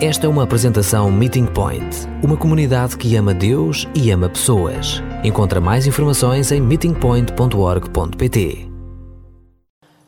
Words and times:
Esta 0.00 0.26
é 0.26 0.28
uma 0.28 0.44
apresentação 0.44 1.10
Meeting 1.10 1.46
Point, 1.46 2.06
uma 2.22 2.36
comunidade 2.36 2.96
que 2.96 3.16
ama 3.16 3.34
Deus 3.34 3.84
e 3.96 4.12
ama 4.12 4.28
pessoas. 4.28 5.02
Encontra 5.24 5.60
mais 5.60 5.88
informações 5.88 6.52
em 6.52 6.60
meetingpoint.org.pt. 6.60 8.68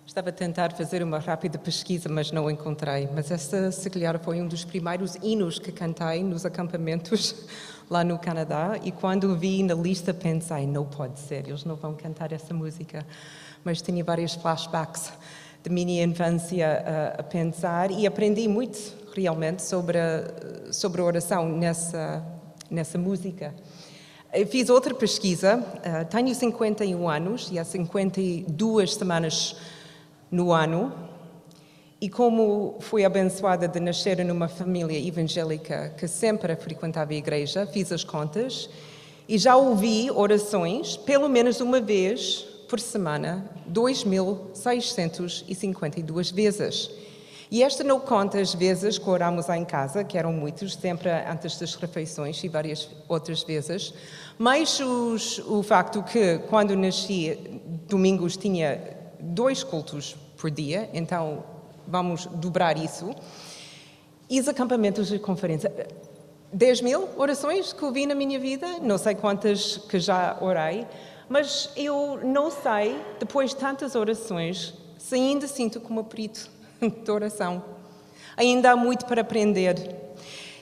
Estava 0.06 0.28
a 0.28 0.32
tentar 0.32 0.72
fazer 0.74 1.02
uma 1.02 1.18
rápida 1.18 1.58
pesquisa, 1.58 2.08
mas 2.08 2.30
não 2.30 2.48
encontrei. 2.48 3.08
Mas 3.12 3.32
esta, 3.32 3.72
se 3.72 3.90
calhar, 3.90 4.16
foi 4.20 4.40
um 4.40 4.46
dos 4.46 4.64
primeiros 4.64 5.16
hinos 5.16 5.58
que 5.58 5.72
cantei 5.72 6.22
nos 6.22 6.46
acampamentos 6.46 7.48
lá 7.90 8.04
no 8.04 8.16
Canadá. 8.16 8.78
E 8.84 8.92
quando 8.92 9.36
vi 9.36 9.64
na 9.64 9.74
lista, 9.74 10.14
pensei: 10.14 10.68
não 10.68 10.84
pode 10.84 11.18
ser, 11.18 11.48
eles 11.48 11.64
não 11.64 11.74
vão 11.74 11.94
cantar 11.94 12.30
essa 12.30 12.54
música. 12.54 13.04
Mas 13.64 13.82
tinha 13.82 14.04
vários 14.04 14.36
flashbacks 14.36 15.12
de 15.64 15.68
minha 15.68 16.04
infância 16.04 17.14
a, 17.16 17.20
a 17.20 17.24
pensar 17.24 17.90
e 17.90 18.06
aprendi 18.06 18.46
muito 18.46 18.99
realmente 19.14 19.62
sobre 19.62 19.98
a, 19.98 20.72
sobre 20.72 21.00
a 21.00 21.04
oração 21.04 21.48
nessa, 21.48 22.24
nessa 22.70 22.98
música. 22.98 23.54
Eu 24.32 24.46
fiz 24.46 24.70
outra 24.70 24.94
pesquisa, 24.94 25.58
uh, 25.58 26.04
tenho 26.08 26.34
51 26.34 27.08
anos 27.08 27.48
e 27.50 27.58
há 27.58 27.64
52 27.64 28.94
semanas 28.94 29.56
no 30.30 30.52
ano, 30.52 30.92
e 32.00 32.08
como 32.08 32.76
fui 32.80 33.04
abençoada 33.04 33.68
de 33.68 33.78
nascer 33.78 34.24
numa 34.24 34.48
família 34.48 34.98
evangélica 34.98 35.94
que 35.98 36.08
sempre 36.08 36.56
frequentava 36.56 37.12
a 37.12 37.16
igreja, 37.16 37.66
fiz 37.66 37.92
as 37.92 38.02
contas 38.02 38.70
e 39.28 39.36
já 39.36 39.54
ouvi 39.54 40.10
orações 40.10 40.96
pelo 40.96 41.28
menos 41.28 41.60
uma 41.60 41.78
vez 41.78 42.46
por 42.68 42.80
semana 42.80 43.44
2.652 43.70 46.32
vezes. 46.32 46.90
E 47.50 47.64
esta 47.64 47.82
não 47.82 47.98
conta 47.98 48.38
as 48.38 48.54
vezes 48.54 48.96
que 48.96 49.10
oramos 49.10 49.48
lá 49.48 49.58
em 49.58 49.64
casa, 49.64 50.04
que 50.04 50.16
eram 50.16 50.32
muitos, 50.32 50.74
sempre 50.76 51.10
antes 51.10 51.58
das 51.58 51.74
refeições 51.74 52.42
e 52.44 52.48
várias 52.48 52.88
outras 53.08 53.42
vezes, 53.42 53.92
mas 54.38 54.78
os, 54.78 55.38
o 55.40 55.60
facto 55.60 56.00
que 56.04 56.38
quando 56.48 56.76
nasci, 56.76 57.36
domingos 57.88 58.36
tinha 58.36 58.96
dois 59.18 59.64
cultos 59.64 60.16
por 60.36 60.48
dia, 60.48 60.88
então 60.94 61.42
vamos 61.88 62.26
dobrar 62.26 62.78
isso. 62.78 63.12
E 64.28 64.38
os 64.38 64.46
acampamentos 64.46 65.08
de 65.08 65.18
conferência. 65.18 65.72
10 66.52 66.80
mil 66.82 67.08
orações 67.16 67.72
que 67.72 67.82
eu 67.82 67.92
vi 67.92 68.06
na 68.06 68.14
minha 68.14 68.38
vida, 68.38 68.78
não 68.80 68.96
sei 68.96 69.16
quantas 69.16 69.76
que 69.76 69.98
já 69.98 70.36
orei, 70.40 70.86
mas 71.28 71.70
eu 71.76 72.20
não 72.24 72.48
sei, 72.50 72.96
depois 73.18 73.50
de 73.50 73.56
tantas 73.56 73.96
orações, 73.96 74.74
se 74.98 75.16
ainda 75.16 75.48
sinto 75.48 75.80
como 75.80 76.04
perito 76.04 76.59
de 77.04 77.10
oração. 77.10 77.62
Ainda 78.36 78.72
há 78.72 78.76
muito 78.76 79.04
para 79.06 79.20
aprender. 79.20 80.00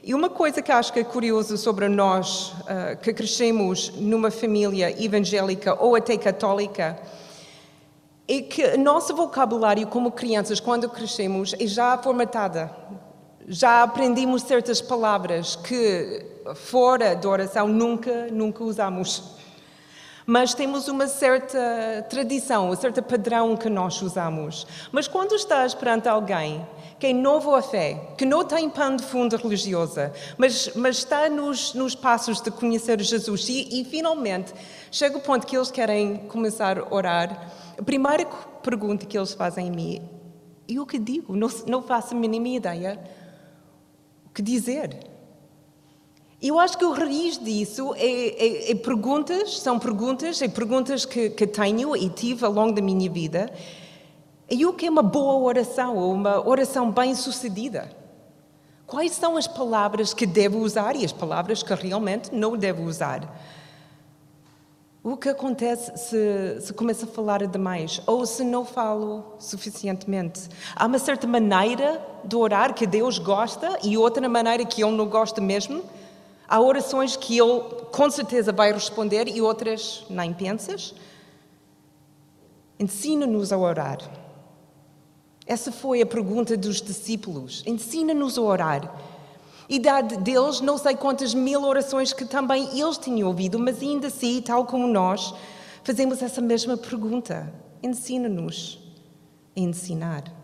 E 0.03 0.15
uma 0.15 0.31
coisa 0.31 0.63
que 0.63 0.73
acho 0.73 0.93
que 0.93 1.01
é 1.01 1.05
curioso 1.05 1.57
sobre 1.57 1.89
nós, 1.89 2.55
uh, 2.63 2.97
que 3.03 3.13
crescemos 3.13 3.93
numa 3.97 4.31
família 4.31 4.91
evangélica 5.03 5.75
ou 5.75 5.95
até 5.95 6.17
católica, 6.17 6.99
é 8.27 8.43
que 8.43 8.77
nosso 8.77 9.15
vocabulário 9.15 9.87
como 9.87 10.13
crianças, 10.13 10.61
quando 10.61 10.89
crescemos, 10.89 11.55
é 11.59 11.67
já 11.67 11.97
formatada. 11.99 12.71
Já 13.47 13.83
aprendemos 13.83 14.43
certas 14.43 14.81
palavras 14.81 15.57
que 15.57 16.25
fora 16.55 17.15
da 17.15 17.29
oração 17.29 17.69
nunca, 17.69 18.29
nunca 18.31 18.63
usamos 18.65 19.37
mas 20.29 20.53
temos 20.53 20.89
uma 20.89 21.09
certa 21.09 22.07
tradição, 22.11 22.69
um 22.69 22.77
certo 22.77 23.03
padrão 23.03 23.57
que 23.57 23.71
nós 23.71 24.03
usamos. 24.03 24.67
Mas 24.93 25.09
quando 25.09 25.35
estás 25.35 25.75
perante 25.75 26.07
alguém 26.07 26.69
que 26.99 27.07
é 27.07 27.15
novo 27.15 27.55
à 27.55 27.63
fé, 27.63 28.13
que 28.19 28.27
não 28.27 28.45
tem 28.45 28.69
pano 28.69 28.99
de 28.99 29.05
fundo 29.05 29.35
religiosa, 29.39 30.13
mas, 30.37 30.71
mas 30.75 30.99
está 30.99 31.31
nos, 31.31 31.73
nos 31.73 31.95
passos 31.95 32.43
de 32.43 32.51
conhecer 32.51 33.01
Jesus 33.01 33.49
e, 33.49 33.81
e 33.81 33.85
finalmente 33.87 34.53
chega 34.91 35.17
o 35.17 35.21
ponto 35.23 35.47
que 35.47 35.57
eles 35.57 35.71
querem 35.71 36.19
começar 36.29 36.79
a 36.79 36.95
orar, 36.95 37.51
a 37.79 37.83
primeira 37.83 38.27
pergunta 38.63 39.07
que 39.07 39.17
eles 39.17 39.33
fazem 39.33 39.71
a 39.71 39.73
mim 39.73 40.07
e 40.69 40.79
o 40.79 40.85
que 40.85 40.99
digo? 40.99 41.35
Não, 41.35 41.49
não 41.67 41.83
faço 41.83 42.15
a 42.15 42.19
mínima 42.19 42.49
ideia 42.49 43.01
o 44.27 44.29
que 44.29 44.43
dizer. 44.43 45.08
Eu 46.41 46.57
acho 46.61 46.79
que 46.79 46.85
o 46.85 46.93
raiz 46.93 47.37
disso 47.37 47.93
é, 47.97 48.07
é, 48.07 48.71
é, 48.71 48.75
perguntas, 48.77 49.59
são 49.59 49.77
perguntas, 49.77 50.41
é 50.41 50.47
perguntas 50.47 51.05
que, 51.05 51.31
que 51.31 51.49
tenho 51.49 51.97
e 51.97 52.09
tive 52.09 52.45
ao 52.45 52.53
longo 52.53 52.73
da 52.73 52.81
minha 52.81 53.11
vida. 53.11 53.53
E 54.49 54.65
o 54.65 54.73
que 54.73 54.87
é 54.87 54.91
uma 54.91 55.03
boa 55.03 55.35
oração 55.35 55.97
ou 55.97 56.13
uma 56.13 56.49
oração 56.49 56.93
bem 56.93 57.13
sucedida? 57.17 57.91
Quais 58.87 59.13
são 59.13 59.37
as 59.37 59.49
palavras 59.49 60.15
que 60.15 60.25
devo 60.25 60.59
usar 60.59 60.95
e 60.95 61.05
as 61.05 61.11
palavras 61.11 61.65
que 61.65 61.75
realmente 61.75 62.33
não 62.33 62.57
devo 62.57 62.85
usar? 62.85 63.37
O 65.03 65.17
que 65.17 65.29
acontece 65.29 65.91
se, 65.97 66.61
se 66.61 66.73
começo 66.73 67.05
a 67.05 67.09
falar 67.09 67.45
demais 67.49 68.01
ou 68.07 68.25
se 68.25 68.45
não 68.45 68.65
falo 68.65 69.35
suficientemente? 69.41 70.49
Há 70.77 70.87
uma 70.87 71.01
certa 71.01 71.27
maneira 71.27 72.01
de 72.25 72.37
orar 72.37 72.75
que 72.75 72.87
Deus 72.87 73.19
gosta 73.19 73.77
e 73.83 73.99
outra 73.99 74.29
maneira 74.29 74.65
que 74.65 74.85
Ele 74.85 74.97
não 74.97 75.09
gosta 75.09 75.41
mesmo? 75.41 75.83
Há 76.49 76.61
orações 76.61 77.15
que 77.15 77.39
Ele 77.39 77.61
com 77.93 78.11
certeza 78.11 78.51
vai 78.53 78.73
responder 78.73 79.29
e 79.29 79.43
outras 79.43 80.07
nem 80.09 80.33
pensas. 80.33 80.95
Ensina-nos 82.81 83.53
a 83.53 83.59
orar. 83.59 83.99
Essa 85.47 85.71
foi 85.71 86.01
a 86.01 86.07
pergunta 86.07 86.57
dos 86.57 86.81
discípulos. 86.81 87.63
Ensina-nos 87.67 88.39
a 88.39 88.43
orar. 88.43 88.99
E 89.69 89.79
dá 89.79 90.01
deles 90.01 90.63
não 90.63 90.79
sei 90.79 90.97
quantas 90.97 91.35
mil 91.35 91.63
orações 91.65 92.15
que 92.15 92.25
também 92.25 92.79
eles 92.79 92.97
tinham 92.97 93.29
ouvido, 93.29 93.59
mas 93.59 93.83
ainda 93.83 94.07
assim, 94.07 94.41
tal 94.41 94.65
como 94.65 94.87
nós, 94.87 95.35
fazemos 95.85 96.23
essa 96.23 96.41
mesma 96.41 96.79
pergunta. 96.79 97.53
Ensina-nos 97.83 98.79
a 99.55 99.61
ensinar. 99.61 100.38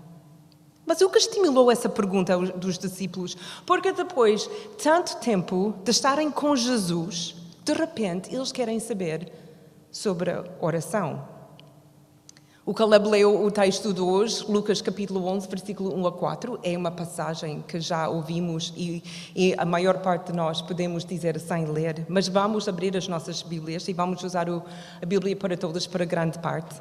Mas 0.87 1.01
o 1.01 1.09
que 1.09 1.19
estimulou 1.19 1.71
essa 1.71 1.89
pergunta 1.89 2.37
dos 2.37 2.79
discípulos? 2.79 3.37
Porque 3.65 3.93
depois 3.93 4.49
tanto 4.83 5.17
tempo 5.17 5.75
de 5.83 5.91
estarem 5.91 6.31
com 6.31 6.55
Jesus, 6.55 7.35
de 7.65 7.73
repente 7.73 8.35
eles 8.35 8.53
querem 8.53 8.79
saber 8.79 9.33
sobre 9.91 10.31
a 10.31 10.45
oração. 10.61 11.35
O 12.67 12.73
Caleb 12.73 13.07
leu 13.09 13.45
o 13.45 13.51
texto 13.51 13.93
de 13.93 14.01
hoje, 14.01 14.43
Lucas 14.49 14.81
capítulo 14.81 15.27
11, 15.27 15.49
versículo 15.49 15.95
1 15.97 16.07
a 16.07 16.13
4, 16.13 16.61
é 16.63 16.79
uma 16.79 16.91
passagem 16.91 17.63
que 17.69 17.79
já 17.79 18.09
ouvimos 18.09 18.73
e, 18.75 19.03
e, 19.37 19.55
a 19.59 19.67
maior 19.67 19.99
parte 19.99 20.33
de 20.33 20.33
nós 20.33 20.63
podemos 20.63 21.05
dizer 21.05 21.39
sem 21.39 21.67
ler, 21.67 22.07
mas 22.09 22.27
vamos 22.27 22.67
abrir 22.67 22.97
as 22.97 23.07
nossas 23.07 23.43
Bíblias 23.43 23.87
e 23.87 23.93
vamos 23.93 24.23
usar 24.23 24.49
o, 24.49 24.63
a 25.01 25.05
Bíblia 25.05 25.37
para 25.37 25.59
todas, 25.59 25.87
para 25.87 26.07
grande 26.07 26.39
parte. 26.39 26.81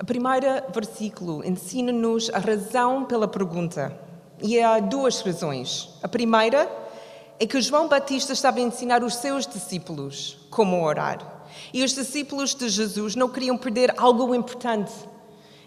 O 0.00 0.04
primeiro 0.04 0.46
versículo 0.72 1.44
ensina-nos 1.44 2.30
a 2.30 2.38
razão 2.38 3.04
pela 3.04 3.28
pergunta. 3.28 3.96
E 4.42 4.60
há 4.60 4.80
duas 4.80 5.20
razões. 5.20 5.90
A 6.02 6.08
primeira 6.08 6.70
é 7.38 7.46
que 7.46 7.60
João 7.60 7.88
Batista 7.88 8.32
estava 8.32 8.58
a 8.58 8.62
ensinar 8.62 9.04
os 9.04 9.16
seus 9.16 9.46
discípulos 9.46 10.38
como 10.50 10.82
orar. 10.84 11.44
E 11.72 11.84
os 11.84 11.92
discípulos 11.92 12.54
de 12.54 12.68
Jesus 12.68 13.14
não 13.14 13.28
queriam 13.28 13.56
perder 13.56 13.94
algo 13.96 14.34
importante. 14.34 14.92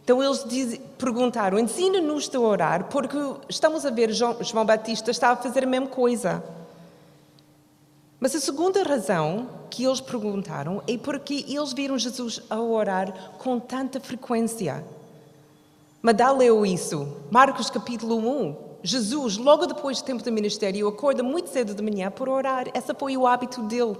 Então 0.03 0.21
eles 0.21 0.43
diz, 0.43 0.79
perguntaram: 0.97 1.57
ensina-nos 1.57 2.29
a 2.33 2.39
orar, 2.39 2.85
porque 2.85 3.17
estamos 3.47 3.85
a 3.85 3.89
ver 3.89 4.11
João, 4.11 4.37
João 4.41 4.65
Batista 4.65 5.11
está 5.11 5.29
a 5.29 5.35
fazer 5.35 5.63
a 5.63 5.67
mesma 5.67 5.87
coisa. 5.87 6.43
Mas 8.25 8.33
a 8.33 8.39
segunda 8.39 8.81
razão 8.81 9.47
que 9.69 9.85
eles 9.85 10.01
perguntaram 10.01 10.81
é 10.87 10.97
porque 10.97 11.45
eles 11.47 11.73
viram 11.73 11.95
Jesus 11.95 12.41
a 12.49 12.59
orar 12.59 13.13
com 13.37 13.59
tanta 13.59 13.99
frequência. 13.99 14.83
Madá 16.01 16.31
leu 16.31 16.65
isso, 16.65 17.07
Marcos 17.29 17.69
capítulo 17.69 18.17
1. 18.17 18.55
Jesus, 18.81 19.37
logo 19.37 19.67
depois 19.67 20.01
do 20.01 20.05
tempo 20.05 20.23
do 20.23 20.31
ministério, 20.31 20.87
acorda 20.87 21.21
muito 21.21 21.51
cedo 21.51 21.75
de 21.75 21.83
manhã 21.83 22.09
para 22.09 22.31
orar. 22.31 22.65
Esse 22.73 22.95
foi 22.95 23.15
o 23.15 23.27
hábito 23.27 23.61
dele. 23.61 23.95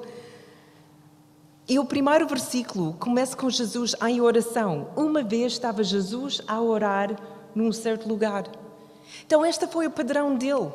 E 1.69 1.77
o 1.77 1.85
primeiro 1.85 2.27
versículo 2.27 2.93
começa 2.93 3.37
com 3.37 3.47
Jesus 3.47 3.95
em 4.07 4.21
oração. 4.21 4.87
Uma 4.95 5.21
vez 5.21 5.53
estava 5.53 5.83
Jesus 5.83 6.41
a 6.47 6.59
orar 6.59 7.15
num 7.53 7.71
certo 7.71 8.09
lugar. 8.09 8.45
Então, 9.23 9.45
este 9.45 9.67
foi 9.67 9.85
o 9.85 9.91
padrão 9.91 10.35
dele 10.35 10.71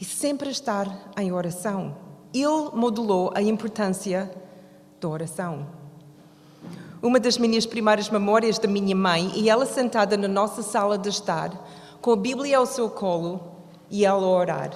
e 0.00 0.04
sempre 0.04 0.50
estar 0.50 1.10
em 1.16 1.32
oração. 1.32 2.05
Ele 2.40 2.70
modelou 2.74 3.32
a 3.34 3.40
importância 3.40 4.30
da 5.00 5.08
oração. 5.08 5.66
Uma 7.02 7.20
das 7.20 7.38
minhas 7.38 7.64
primeiras 7.64 8.10
memórias 8.10 8.58
da 8.58 8.68
minha 8.68 8.96
mãe 8.96 9.30
e 9.34 9.48
ela 9.48 9.64
sentada 9.64 10.16
na 10.16 10.28
nossa 10.28 10.62
sala 10.62 10.98
de 10.98 11.08
estar, 11.08 11.50
com 12.00 12.12
a 12.12 12.16
Bíblia 12.16 12.58
ao 12.58 12.66
seu 12.66 12.90
colo 12.90 13.40
e 13.90 14.04
ela 14.04 14.22
a 14.22 14.28
orar. 14.28 14.70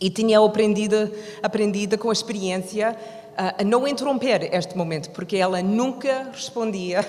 E 0.00 0.10
tinha 0.10 0.38
aprendido, 0.40 1.10
aprendido 1.42 1.98
com 1.98 2.10
a 2.10 2.12
experiência 2.12 2.96
a, 3.36 3.60
a 3.62 3.64
não 3.64 3.86
interromper 3.86 4.54
este 4.54 4.76
momento, 4.76 5.10
porque 5.10 5.36
ela 5.36 5.62
nunca 5.62 6.30
respondia 6.32 7.06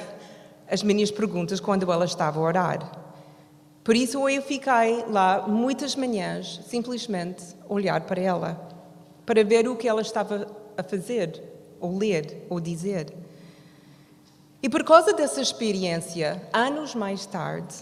às 0.69 0.83
minhas 0.83 1.11
perguntas 1.11 1.59
quando 1.59 1.91
ela 1.91 2.05
estava 2.05 2.39
a 2.39 2.43
orar. 2.43 2.91
Por 3.83 3.95
isso 3.95 4.27
eu 4.27 4.41
fiquei 4.41 5.05
lá 5.09 5.47
muitas 5.47 5.95
manhãs, 5.95 6.59
simplesmente 6.67 7.43
olhar 7.69 8.01
para 8.01 8.19
ela, 8.19 8.76
para 9.27 9.43
ver 9.43 9.67
o 9.67 9.75
que 9.75 9.89
ela 9.89 10.01
estava 10.01 10.47
a 10.77 10.81
fazer, 10.81 11.43
ou 11.81 11.97
ler, 11.97 12.47
ou 12.49 12.61
dizer. 12.61 13.13
E 14.63 14.69
por 14.69 14.85
causa 14.85 15.11
dessa 15.11 15.41
experiência, 15.41 16.41
anos 16.53 16.95
mais 16.95 17.25
tarde, 17.25 17.75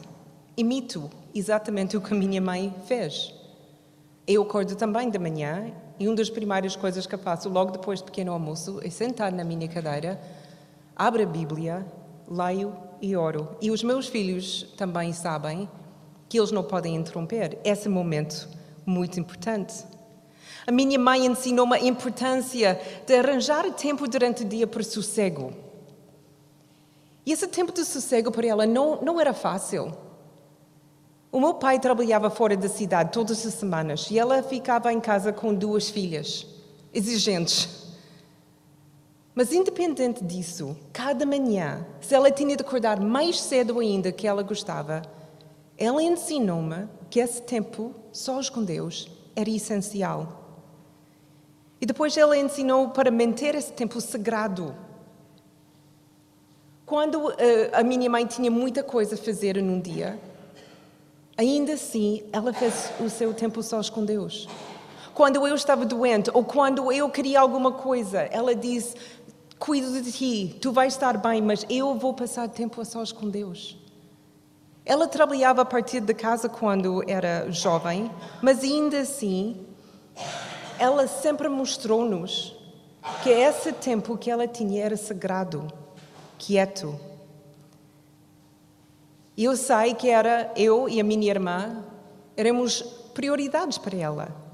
imito 0.57 1.07
exatamente 1.35 1.95
o 1.95 2.01
que 2.01 2.15
a 2.15 2.17
minha 2.17 2.41
mãe 2.41 2.73
fez. 2.87 3.31
Eu 4.27 4.41
acordo 4.41 4.75
também 4.75 5.07
de 5.07 5.19
manhã 5.19 5.71
e 5.99 6.07
uma 6.07 6.15
das 6.15 6.31
primeiras 6.31 6.75
coisas 6.75 7.05
que 7.05 7.13
eu 7.13 7.19
faço 7.19 7.47
logo 7.47 7.71
depois 7.71 8.01
do 8.01 8.05
pequeno 8.05 8.31
almoço 8.31 8.79
é 8.83 8.89
sentar 8.89 9.31
na 9.31 9.43
minha 9.43 9.67
cadeira, 9.67 10.19
abro 10.95 11.21
a 11.21 11.27
Bíblia, 11.27 11.85
leio 12.27 12.75
e 12.99 13.15
oro. 13.15 13.55
E 13.61 13.69
os 13.69 13.83
meus 13.83 14.07
filhos 14.07 14.63
também 14.75 15.13
sabem 15.13 15.69
que 16.27 16.39
eles 16.39 16.49
não 16.49 16.63
podem 16.63 16.95
interromper 16.95 17.59
esse 17.63 17.87
momento 17.87 18.49
muito 18.83 19.19
importante. 19.19 19.85
A 20.67 20.71
minha 20.71 20.97
mãe 20.97 21.25
ensinou-me 21.25 21.75
a 21.75 21.83
importância 21.83 22.79
de 23.05 23.15
arranjar 23.15 23.71
tempo 23.73 24.07
durante 24.07 24.43
o 24.43 24.45
dia 24.47 24.65
para 24.65 24.83
sossego. 24.83 25.53
E 27.25 27.31
esse 27.31 27.47
tempo 27.47 27.71
de 27.71 27.83
sossego 27.83 28.31
para 28.31 28.45
ela 28.45 28.65
não, 28.65 29.01
não 29.01 29.19
era 29.19 29.33
fácil. 29.33 29.91
O 31.31 31.39
meu 31.39 31.55
pai 31.55 31.79
trabalhava 31.79 32.29
fora 32.29 32.55
da 32.55 32.69
cidade 32.69 33.11
todas 33.11 33.45
as 33.45 33.53
semanas 33.55 34.09
e 34.09 34.17
ela 34.17 34.41
ficava 34.41 34.93
em 34.93 35.01
casa 35.01 35.33
com 35.33 35.53
duas 35.53 35.89
filhas, 35.89 36.47
exigentes. 36.93 37.83
Mas, 39.33 39.51
independente 39.51 40.23
disso, 40.23 40.77
cada 40.93 41.25
manhã, 41.25 41.85
se 41.99 42.15
ela 42.15 42.31
tinha 42.31 42.55
de 42.55 42.63
acordar 42.63 43.01
mais 43.01 43.41
cedo 43.41 43.81
ainda 43.81 44.13
que 44.13 44.25
ela 44.25 44.41
gostava, 44.41 45.01
ela 45.77 46.01
ensinou-me 46.01 46.87
que 47.09 47.19
esse 47.19 47.41
tempo, 47.41 47.93
sós 48.13 48.49
com 48.49 48.63
Deus, 48.63 49.11
era 49.35 49.49
essencial. 49.49 50.45
E 51.79 51.85
depois 51.85 52.15
ela 52.15 52.37
ensinou 52.37 52.89
para 52.89 53.11
manter 53.11 53.53
esse 53.55 53.71
tempo 53.73 53.99
sagrado. 53.99 54.75
Quando 56.85 57.29
uh, 57.29 57.33
a 57.73 57.83
minha 57.83 58.09
mãe 58.09 58.25
tinha 58.25 58.49
muita 58.49 58.83
coisa 58.83 59.15
a 59.15 59.17
fazer 59.17 59.61
num 59.61 59.79
dia, 59.79 60.19
ainda 61.35 61.73
assim 61.73 62.23
ela 62.31 62.53
fez 62.53 62.91
o 62.99 63.09
seu 63.09 63.33
tempo 63.33 63.61
sós 63.61 63.89
com 63.89 64.05
Deus. 64.05 64.47
Quando 65.13 65.45
eu 65.47 65.55
estava 65.55 65.85
doente 65.85 66.29
ou 66.33 66.43
quando 66.43 66.91
eu 66.91 67.09
queria 67.09 67.39
alguma 67.39 67.71
coisa, 67.71 68.21
ela 68.31 68.53
disse: 68.53 68.95
Cuido 69.57 70.01
de 70.01 70.11
ti, 70.11 70.57
tu 70.61 70.71
vais 70.71 70.93
estar 70.93 71.17
bem, 71.17 71.41
mas 71.41 71.65
eu 71.69 71.95
vou 71.95 72.13
passar 72.13 72.47
tempo 72.49 72.81
a 72.81 72.85
sós 72.85 73.11
com 73.11 73.29
Deus. 73.29 73.77
Ela 74.85 75.07
trabalhava 75.07 75.63
a 75.63 75.65
partir 75.65 75.99
de 75.99 76.13
casa 76.13 76.47
quando 76.47 77.03
era 77.09 77.51
jovem, 77.51 78.11
mas 78.41 78.63
ainda 78.63 78.99
assim 78.99 79.65
ela 80.77 81.07
sempre 81.07 81.49
mostrou-nos 81.49 82.55
que 83.23 83.29
esse 83.29 83.71
tempo 83.71 84.17
que 84.17 84.29
ela 84.29 84.47
tinha 84.47 84.83
era 84.83 84.95
sagrado, 84.95 85.67
quieto. 86.37 86.99
Eu 89.37 89.55
sei 89.57 89.95
que 89.95 90.09
era 90.09 90.51
eu 90.55 90.87
e 90.87 90.99
a 90.99 91.03
minha 91.03 91.29
irmã 91.29 91.83
éramos 92.37 92.81
prioridades 93.13 93.77
para 93.77 93.97
ela. 93.97 94.45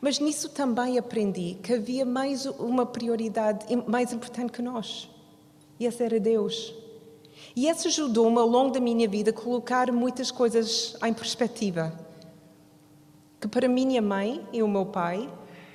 Mas 0.00 0.18
nisso 0.18 0.48
também 0.48 0.98
aprendi 0.98 1.56
que 1.62 1.74
havia 1.74 2.04
mais 2.04 2.46
uma 2.46 2.86
prioridade 2.86 3.64
mais 3.86 4.12
importante 4.12 4.52
que 4.52 4.62
nós. 4.62 5.08
E 5.78 5.86
essa 5.86 6.04
era 6.04 6.18
Deus. 6.18 6.74
E 7.54 7.68
essa 7.68 7.88
ajudou-me 7.88 8.38
ao 8.38 8.46
longo 8.46 8.72
da 8.72 8.80
minha 8.80 9.08
vida 9.08 9.30
a 9.30 9.34
colocar 9.34 9.90
muitas 9.92 10.30
coisas 10.30 10.96
em 11.04 11.12
perspectiva 11.12 11.92
que 13.40 13.48
para 13.48 13.66
minha 13.66 14.02
mãe 14.02 14.46
e 14.52 14.62
o 14.62 14.68
meu 14.68 14.84
pai, 14.84 15.28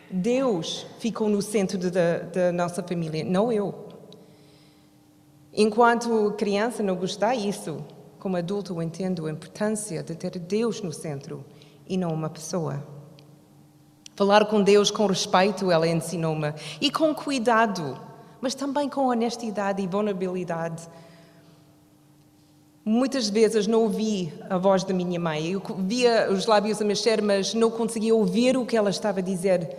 Deus 0.09 0.85
ficou 0.99 1.27
no 1.27 1.41
centro 1.41 1.79
da, 1.79 2.51
nossa 2.53 2.83
família, 2.83 3.25
não 3.25 3.51
eu. 3.51 3.73
Enquanto 5.51 6.35
criança 6.37 6.83
não 6.83 6.95
gostei 6.95 7.37
disso, 7.37 7.83
como 8.19 8.37
adulto 8.37 8.73
eu 8.73 8.81
entendo 8.83 9.25
a 9.25 9.31
importância 9.31 10.03
de 10.03 10.13
ter 10.15 10.37
Deus 10.37 10.81
no 10.81 10.93
centro 10.93 11.43
e 11.87 11.97
não 11.97 12.13
uma 12.13 12.29
pessoa. 12.29 12.85
Falar 14.15 14.45
com 14.45 14.61
Deus 14.61 14.91
com 14.91 15.07
respeito, 15.07 15.71
ela 15.71 15.87
ensinou-me, 15.87 16.53
e 16.79 16.91
com 16.91 17.15
cuidado, 17.15 17.99
mas 18.39 18.53
também 18.53 18.87
com 18.87 19.07
honestidade 19.07 19.81
e 19.81 19.87
vulnerabilidade 19.87 20.87
Muitas 22.87 23.29
vezes 23.29 23.65
não 23.65 23.81
ouvi 23.81 24.31
a 24.47 24.59
voz 24.59 24.83
da 24.83 24.93
minha 24.93 25.19
mãe. 25.19 25.53
Eu 25.53 25.61
via 25.79 26.31
os 26.31 26.45
lábios 26.45 26.79
a 26.79 26.85
mexer, 26.85 27.19
mas 27.19 27.51
não 27.55 27.71
conseguia 27.71 28.13
ouvir 28.13 28.55
o 28.55 28.63
que 28.63 28.77
ela 28.77 28.91
estava 28.91 29.21
a 29.21 29.23
dizer. 29.23 29.75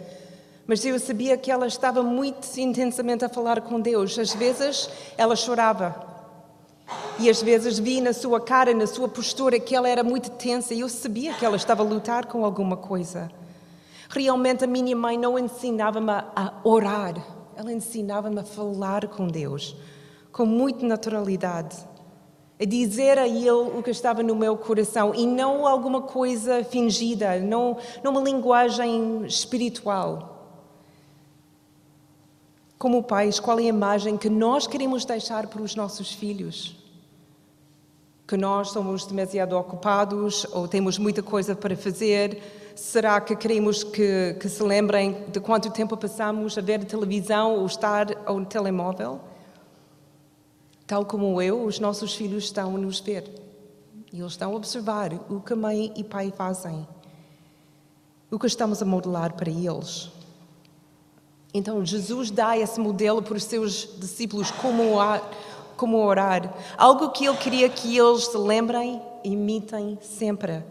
Mas 0.67 0.85
eu 0.85 0.99
sabia 0.99 1.37
que 1.37 1.49
ela 1.49 1.69
estava 1.69 2.03
muito 2.03 2.45
intensamente 2.59 3.25
a 3.25 3.29
falar 3.29 3.61
com 3.61 3.81
Deus. 3.81 4.19
Às 4.19 4.35
vezes 4.35 4.91
ela 5.17 5.37
chorava. 5.37 5.95
E 7.21 7.31
às 7.31 7.41
vezes 7.41 7.79
vi 7.79 8.01
na 8.01 8.13
sua 8.13 8.41
cara, 8.41 8.75
na 8.75 8.89
sua 8.89 9.07
postura, 9.07 9.61
que 9.61 9.77
ela 9.77 9.89
era 9.89 10.03
muito 10.03 10.29
tensa 10.31 10.75
e 10.75 10.81
eu 10.81 10.89
sabia 10.89 11.33
que 11.33 11.45
ela 11.45 11.57
estava 11.57 11.85
a 11.85 11.87
lutar 11.87 12.27
com 12.27 12.45
alguma 12.45 12.77
coisa. 12.77 13.31
Realmente 14.09 14.65
a 14.65 14.67
minha 14.67 14.97
mãe 14.97 15.17
não 15.17 15.39
ensinava-me 15.39 16.11
a 16.11 16.55
orar, 16.65 17.15
ela 17.55 17.73
ensinava-me 17.73 18.41
a 18.41 18.45
falar 18.45 19.07
com 19.07 19.29
Deus 19.29 19.77
com 20.33 20.45
muita 20.45 20.85
naturalidade 20.85 21.77
a 22.59 22.65
dizer 22.65 23.19
a 23.19 23.29
Ele 23.29 23.51
o 23.51 23.83
que 23.83 23.91
estava 23.91 24.23
no 24.23 24.35
meu 24.35 24.57
coração 24.57 25.15
e 25.15 25.27
não 25.27 25.67
alguma 25.67 26.01
coisa 26.01 26.65
fingida, 26.65 27.39
não, 27.39 27.77
não 28.03 28.13
uma 28.13 28.21
linguagem 28.23 29.25
espiritual. 29.27 30.37
Como 32.79 33.03
pais, 33.03 33.39
qual 33.39 33.59
é 33.59 33.65
a 33.65 33.67
imagem 33.67 34.17
que 34.17 34.29
nós 34.29 34.67
queremos 34.67 35.05
deixar 35.05 35.47
para 35.47 35.63
os 35.63 35.75
nossos 35.75 36.13
filhos? 36.13 36.77
Que 38.27 38.37
nós 38.37 38.71
somos 38.71 39.07
demasiado 39.07 39.57
ocupados 39.57 40.47
ou 40.53 40.67
temos 40.67 40.99
muita 40.99 41.23
coisa 41.23 41.55
para 41.55 41.77
fazer? 41.77 42.43
Será 42.75 43.21
que 43.21 43.35
queremos 43.37 43.83
que, 43.83 44.37
que 44.39 44.49
se 44.49 44.63
lembrem 44.63 45.25
de 45.29 45.41
quanto 45.41 45.71
tempo 45.71 45.97
passamos 45.97 46.57
a 46.59 46.61
ver 46.61 46.85
televisão 46.85 47.57
ou 47.57 47.67
estar 47.67 48.09
ao 48.27 48.45
telemóvel? 48.45 49.21
Tal 50.87 51.05
como 51.05 51.43
eu, 51.43 51.65
os 51.65 51.81
nossos 51.81 52.15
filhos 52.15 52.45
estão 52.45 52.77
a 52.77 52.79
nos 52.79 53.01
ver. 53.01 53.25
E 54.13 54.21
eles 54.21 54.33
estão 54.33 54.53
a 54.53 54.57
observar 54.57 55.13
o 55.29 55.41
que 55.41 55.55
mãe 55.55 55.93
e 55.97 56.05
pai 56.05 56.33
fazem. 56.35 56.87
O 58.31 58.39
que 58.39 58.47
estamos 58.47 58.81
a 58.81 58.85
modelar 58.85 59.33
para 59.35 59.51
eles. 59.51 60.11
Então, 61.53 61.85
Jesus 61.85 62.31
dá 62.31 62.57
esse 62.57 62.79
modelo 62.79 63.23
para 63.23 63.37
os 63.37 63.45
seus 63.45 63.89
discípulos 63.99 64.51
como 64.51 64.95
orar, 64.95 65.23
como 65.77 65.97
orar. 65.99 66.55
Algo 66.77 67.11
que 67.11 67.27
ele 67.27 67.37
queria 67.37 67.69
que 67.69 67.97
eles 67.97 68.27
se 68.27 68.37
lembrem 68.37 69.03
e 69.25 69.31
imitem 69.31 69.99
sempre. 70.01 70.63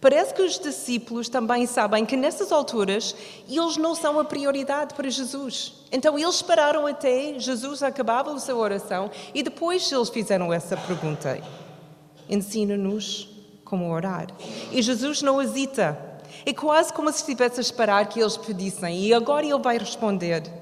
Parece 0.00 0.32
que 0.32 0.42
os 0.42 0.58
discípulos 0.58 1.28
também 1.28 1.66
sabem 1.66 2.06
que 2.06 2.16
nessas 2.16 2.50
alturas 2.50 3.14
eles 3.48 3.76
não 3.76 3.94
são 3.94 4.18
a 4.18 4.24
prioridade 4.24 4.94
para 4.94 5.08
Jesus. 5.10 5.74
Então 5.92 6.18
eles 6.18 6.36
esperaram 6.36 6.86
até 6.86 7.38
Jesus 7.38 7.82
acabava 7.82 8.32
a 8.32 8.38
sua 8.38 8.54
oração 8.54 9.10
e 9.34 9.42
depois 9.42 9.90
eles 9.90 10.08
fizeram 10.08 10.52
essa 10.52 10.76
pergunta: 10.76 11.40
Ensina-nos 12.28 13.28
como 13.64 13.90
orar. 13.92 14.26
E 14.72 14.82
Jesus 14.82 15.22
não 15.22 15.40
hesita. 15.40 15.98
É 16.46 16.54
quase 16.54 16.92
como 16.92 17.10
se 17.12 17.18
estivesse 17.18 17.60
a 17.60 17.62
esperar 17.62 18.08
que 18.08 18.20
eles 18.20 18.36
pedissem 18.36 19.04
e 19.04 19.12
agora 19.12 19.44
ele 19.44 19.58
vai 19.58 19.78
responder. 19.78 20.59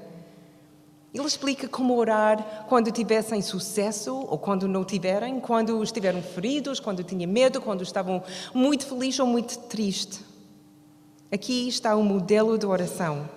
Ele 1.13 1.25
explica 1.25 1.67
como 1.67 1.97
orar 1.97 2.65
quando 2.67 2.91
tivessem 2.91 3.41
sucesso 3.41 4.15
ou 4.15 4.37
quando 4.37 4.67
não 4.67 4.85
tiverem, 4.85 5.39
quando 5.39 5.81
estiveram 5.81 6.21
feridos, 6.21 6.79
quando 6.79 7.03
tinham 7.03 7.31
medo, 7.31 7.59
quando 7.59 7.81
estavam 7.81 8.23
muito 8.53 8.85
felizes 8.85 9.19
ou 9.19 9.25
muito 9.25 9.57
tristes. 9.57 10.21
Aqui 11.31 11.67
está 11.67 11.95
o 11.95 12.03
modelo 12.03 12.57
de 12.57 12.65
oração. 12.65 13.27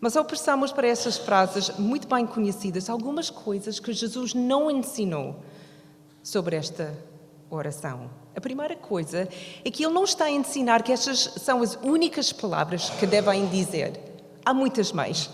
Mas 0.00 0.16
ao 0.16 0.24
passarmos 0.24 0.70
para 0.70 0.86
essas 0.86 1.16
frases 1.16 1.70
muito 1.78 2.06
bem 2.06 2.26
conhecidas, 2.26 2.90
algumas 2.90 3.30
coisas 3.30 3.80
que 3.80 3.92
Jesus 3.92 4.34
não 4.34 4.70
ensinou 4.70 5.36
sobre 6.22 6.56
esta 6.56 6.96
oração. 7.48 8.10
A 8.34 8.40
primeira 8.40 8.76
coisa 8.76 9.26
é 9.64 9.70
que 9.70 9.82
ele 9.82 9.94
não 9.94 10.04
está 10.04 10.26
a 10.26 10.30
ensinar 10.30 10.82
que 10.82 10.92
estas 10.92 11.20
são 11.38 11.62
as 11.62 11.76
únicas 11.82 12.32
palavras 12.32 12.90
que 12.90 13.06
devem 13.06 13.46
dizer. 13.46 13.98
Há 14.44 14.52
muitas 14.52 14.92
mais. 14.92 15.30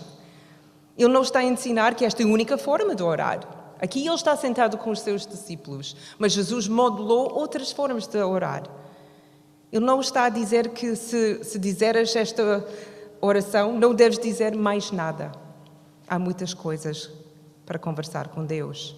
Ele 0.97 1.11
não 1.11 1.21
está 1.21 1.39
a 1.39 1.43
ensinar 1.43 1.95
que 1.95 2.05
esta 2.05 2.21
é 2.21 2.25
a 2.25 2.29
única 2.29 2.57
forma 2.57 2.95
de 2.95 3.03
orar. 3.03 3.39
Aqui 3.81 4.05
ele 4.05 4.15
está 4.15 4.35
sentado 4.37 4.77
com 4.77 4.91
os 4.91 5.01
seus 5.01 5.27
discípulos, 5.27 5.95
mas 6.17 6.31
Jesus 6.31 6.67
modelou 6.67 7.33
outras 7.33 7.71
formas 7.71 8.07
de 8.07 8.17
orar. 8.21 8.63
Ele 9.71 9.83
não 9.83 9.99
está 9.99 10.25
a 10.25 10.29
dizer 10.29 10.69
que 10.69 10.95
se, 10.95 11.43
se 11.43 11.59
dizeres 11.59 12.15
esta 12.15 12.65
oração, 13.19 13.73
não 13.73 13.93
deves 13.93 14.19
dizer 14.19 14.55
mais 14.55 14.91
nada. 14.91 15.31
Há 16.07 16.19
muitas 16.19 16.53
coisas 16.53 17.09
para 17.65 17.79
conversar 17.79 18.27
com 18.27 18.45
Deus. 18.45 18.95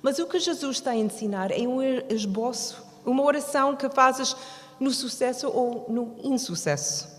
Mas 0.00 0.18
o 0.18 0.26
que 0.26 0.38
Jesus 0.38 0.76
está 0.76 0.92
a 0.92 0.96
ensinar 0.96 1.50
é 1.50 1.60
um 1.66 1.82
esboço, 2.08 2.82
Uma 3.04 3.22
oração 3.22 3.76
que 3.76 3.88
fazes 3.90 4.34
no 4.78 4.90
sucesso 4.90 5.48
ou 5.48 5.86
no 5.88 6.16
insucesso. 6.22 7.17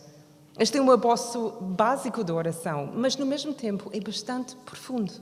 Este 0.60 0.78
é 0.78 0.82
um 0.82 0.92
aposto 0.92 1.51
básico 1.62 2.22
da 2.22 2.34
oração, 2.34 2.92
mas 2.94 3.16
no 3.16 3.25
mesmo 3.25 3.54
tempo 3.54 3.89
é 3.94 4.00
bastante 4.01 4.58
profundo. 4.58 5.13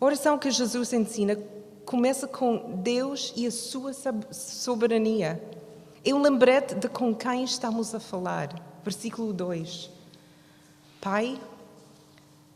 A 0.00 0.04
oração 0.04 0.36
que 0.36 0.50
Jesus 0.50 0.92
ensina 0.92 1.38
começa 1.84 2.26
com 2.26 2.80
Deus 2.82 3.32
e 3.36 3.46
a 3.46 3.52
sua 3.52 3.92
soberania. 4.32 5.40
É 6.04 6.12
um 6.12 6.20
lembrete 6.20 6.74
de 6.74 6.88
com 6.88 7.14
quem 7.14 7.44
estamos 7.44 7.94
a 7.94 8.00
falar. 8.00 8.48
Versículo 8.82 9.32
2. 9.32 9.88
Pai, 11.00 11.40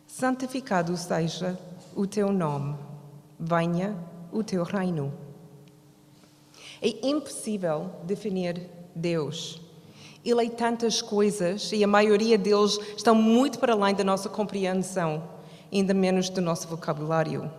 santificado 0.09 0.97
seja 0.97 1.57
o 1.95 2.05
teu 2.05 2.33
nome, 2.33 2.77
venha 3.39 3.97
o 4.33 4.43
teu 4.43 4.65
reino. 4.65 5.15
É 6.83 7.07
impossível 7.07 7.93
definir 8.03 8.69
Deus. 8.93 9.64
Ele 10.25 10.49
tantas 10.49 11.03
coisas 11.03 11.71
e 11.73 11.85
a 11.85 11.87
maioria 11.87 12.39
deles 12.39 12.79
estão 12.97 13.15
muito 13.15 13.59
para 13.59 13.75
além 13.75 13.95
da 13.95 14.03
nossa 14.03 14.29
compreensão, 14.29 15.23
ainda 15.71 15.93
menos 15.93 16.31
do 16.31 16.41
nosso 16.41 16.67
vocabulário. 16.67 17.51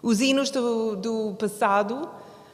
Os 0.00 0.20
hinos 0.20 0.48
do, 0.50 0.94
do 0.94 1.34
passado 1.38 2.08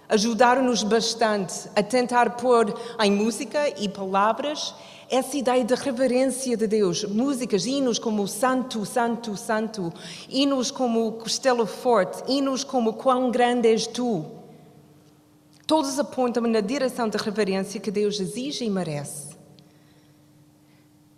ajudaram-nos 0.09 0.83
bastante 0.83 1.69
a 1.77 1.83
tentar 1.83 2.37
pôr 2.37 2.75
em 3.03 3.11
música 3.11 3.69
e 3.79 3.89
palavras 3.89 4.75
essa 5.11 5.37
ideia 5.37 5.65
de 5.65 5.75
reverência 5.75 6.57
de 6.57 6.67
Deus. 6.67 7.05
Músicas, 7.05 7.67
hinos 7.67 7.99
como 7.99 8.27
Santo, 8.27 8.85
Santo, 8.87 9.37
Santo, 9.37 9.93
hinos 10.29 10.71
como 10.71 11.13
Castelo 11.13 11.67
Forte, 11.67 12.23
hinos 12.27 12.65
como 12.65 12.95
Quão 12.95 13.31
Grande 13.31 13.69
És 13.69 13.87
Tu. 13.87 14.25
Todos 15.67 15.99
apontam 15.99 16.43
na 16.45 16.61
direção 16.61 17.09
da 17.09 17.19
reverência 17.19 17.81
que 17.81 17.91
Deus 17.91 18.21
exige 18.21 18.65
e 18.65 18.71
merece. 18.71 19.34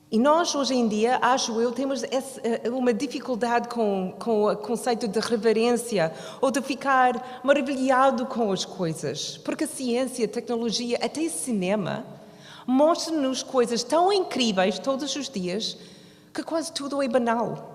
E 0.08 0.20
nós, 0.20 0.54
hoje 0.54 0.72
em 0.72 0.86
dia, 0.86 1.18
acho 1.20 1.60
eu, 1.60 1.72
temos 1.72 2.04
eh, 2.04 2.70
uma 2.70 2.94
dificuldade 2.94 3.66
com, 3.66 4.14
com 4.20 4.44
o 4.44 4.56
conceito 4.56 5.08
de 5.08 5.18
reverência 5.18 6.12
ou 6.40 6.52
de 6.52 6.62
ficar 6.62 7.40
maravilhado 7.42 8.24
com 8.26 8.52
as 8.52 8.64
coisas. 8.64 9.36
Porque 9.38 9.64
a 9.64 9.66
ciência, 9.66 10.24
a 10.24 10.28
tecnologia, 10.28 10.96
até 11.02 11.22
o 11.22 11.30
cinema, 11.30 12.06
mostram-nos 12.64 13.42
coisas 13.42 13.82
tão 13.82 14.12
incríveis 14.12 14.78
todos 14.78 15.16
os 15.16 15.28
dias 15.28 15.76
que 16.32 16.42
quase 16.44 16.70
tudo 16.72 17.02
é 17.02 17.08
banal. 17.08 17.74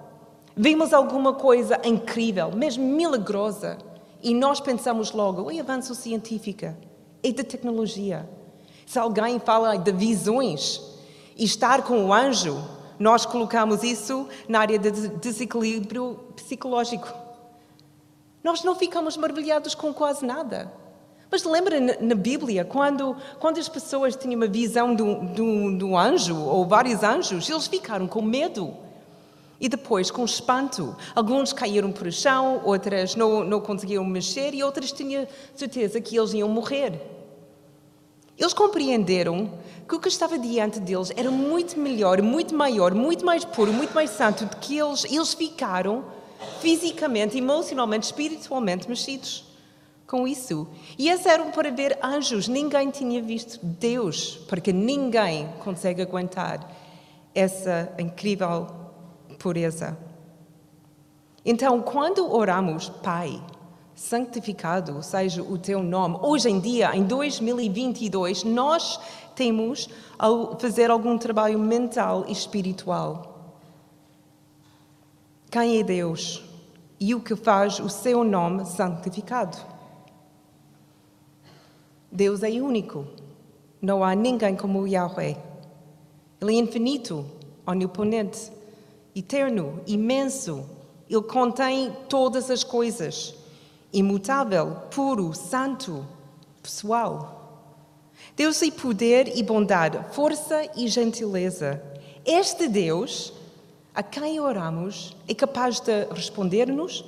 Vimos 0.55 0.93
alguma 0.93 1.33
coisa 1.33 1.81
incrível, 1.83 2.49
mesmo 2.51 2.85
milagrosa, 2.85 3.77
e 4.23 4.33
nós 4.33 4.61
pensamos 4.61 5.11
logo, 5.11 5.51
é 5.51 5.59
avanço 5.59 5.93
científico, 5.93 6.65
é 7.21 7.31
de 7.31 7.43
tecnologia. 7.43 8.29
Se 8.85 8.97
alguém 8.97 9.37
fala 9.37 9.75
de 9.75 9.91
visões 9.91 10.90
e 11.41 11.43
estar 11.43 11.81
com 11.81 12.05
o 12.05 12.13
anjo, 12.13 12.63
nós 12.99 13.25
colocamos 13.25 13.81
isso 13.81 14.27
na 14.47 14.59
área 14.59 14.77
de 14.77 14.91
desequilíbrio 15.07 16.19
psicológico. 16.35 17.11
Nós 18.43 18.63
não 18.63 18.75
ficamos 18.75 19.17
maravilhados 19.17 19.73
com 19.73 19.91
quase 19.91 20.23
nada. 20.23 20.71
Mas 21.31 21.43
lembra 21.43 21.79
na 21.99 22.13
Bíblia, 22.13 22.63
quando, 22.63 23.17
quando 23.39 23.59
as 23.59 23.67
pessoas 23.67 24.15
tinham 24.15 24.35
uma 24.35 24.45
visão 24.45 24.93
do, 24.93 25.15
do, 25.75 25.97
anjo, 25.97 26.37
ou 26.39 26.63
vários 26.67 27.01
anjos, 27.01 27.49
eles 27.49 27.65
ficaram 27.65 28.07
com 28.07 28.21
medo. 28.21 28.75
E 29.59 29.67
depois, 29.67 30.11
com 30.11 30.23
espanto, 30.23 30.95
alguns 31.15 31.51
caíram 31.51 31.91
para 31.91 32.07
o 32.07 32.11
chão, 32.11 32.61
outras 32.63 33.15
não, 33.15 33.43
não 33.43 33.59
conseguiam 33.59 34.05
mexer 34.05 34.53
e 34.53 34.61
outras 34.61 34.91
tinham 34.91 35.27
certeza 35.55 35.99
que 35.99 36.15
eles 36.15 36.33
iam 36.35 36.49
morrer. 36.49 37.01
Eles 38.41 38.53
compreenderam 38.53 39.51
que 39.87 39.93
o 39.93 39.99
que 39.99 40.07
estava 40.07 40.35
diante 40.35 40.79
deles 40.79 41.11
era 41.15 41.29
muito 41.29 41.79
melhor, 41.79 42.23
muito 42.23 42.55
maior, 42.55 42.91
muito 42.91 43.23
mais 43.23 43.45
puro, 43.45 43.71
muito 43.71 43.93
mais 43.93 44.09
santo 44.09 44.47
do 44.47 44.57
que 44.57 44.79
eles. 44.79 45.05
Eles 45.05 45.35
ficaram 45.35 46.03
fisicamente, 46.59 47.37
emocionalmente, 47.37 48.07
espiritualmente 48.07 48.89
mexidos 48.89 49.45
com 50.07 50.27
isso. 50.27 50.67
E 50.97 51.07
eles 51.07 51.23
eram 51.27 51.51
para 51.51 51.69
ver 51.69 51.99
anjos. 52.01 52.47
Ninguém 52.47 52.89
tinha 52.89 53.21
visto 53.21 53.59
Deus, 53.63 54.39
porque 54.49 54.73
ninguém 54.73 55.47
consegue 55.63 56.01
aguentar 56.01 56.67
essa 57.35 57.93
incrível 57.99 58.67
pureza. 59.37 59.95
Então, 61.45 61.79
quando 61.79 62.33
oramos, 62.33 62.89
Pai, 62.89 63.39
santificado 64.01 65.03
seja 65.03 65.43
o 65.43 65.59
teu 65.59 65.83
nome, 65.83 66.17
hoje 66.23 66.49
em 66.49 66.59
dia, 66.59 66.95
em 66.95 67.03
2022, 67.03 68.43
nós 68.43 68.99
temos 69.35 69.87
a 70.17 70.27
fazer 70.57 70.89
algum 70.89 71.19
trabalho 71.19 71.59
mental 71.59 72.25
e 72.27 72.31
espiritual. 72.31 73.53
Quem 75.51 75.79
é 75.79 75.83
Deus 75.83 76.43
e 76.99 77.13
o 77.13 77.19
que 77.19 77.35
faz 77.35 77.79
o 77.79 77.89
seu 77.89 78.23
nome 78.23 78.65
santificado? 78.65 79.57
Deus 82.11 82.41
é 82.41 82.49
único. 82.49 83.05
Não 83.79 84.03
há 84.03 84.15
ninguém 84.15 84.55
como 84.55 84.87
Yahweh. 84.87 85.37
Ele 86.41 86.55
é 86.55 86.59
infinito, 86.59 87.23
oniponente 87.67 88.51
eterno, 89.15 89.79
imenso. 89.85 90.65
Ele 91.07 91.21
contém 91.21 91.95
todas 92.09 92.49
as 92.49 92.63
coisas. 92.63 93.35
Imutável, 93.93 94.75
puro, 94.89 95.33
santo, 95.33 96.05
pessoal. 96.61 97.69
Deus 98.35 98.61
é 98.61 98.71
poder 98.71 99.37
e 99.37 99.43
bondade, 99.43 99.99
força 100.13 100.69
e 100.75 100.87
gentileza. 100.87 101.81
Este 102.25 102.67
Deus, 102.67 103.33
a 103.93 104.01
quem 104.01 104.39
oramos, 104.39 105.15
é 105.27 105.33
capaz 105.33 105.79
de 105.79 106.05
responder-nos, 106.05 107.03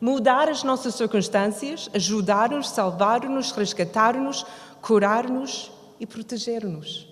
mudar 0.00 0.48
as 0.48 0.62
nossas 0.62 0.94
circunstâncias, 0.94 1.88
ajudar-nos, 1.94 2.68
salvar-nos, 2.68 3.52
resgatar-nos, 3.52 4.44
curar-nos 4.82 5.72
e 5.98 6.06
proteger-nos. 6.06 7.08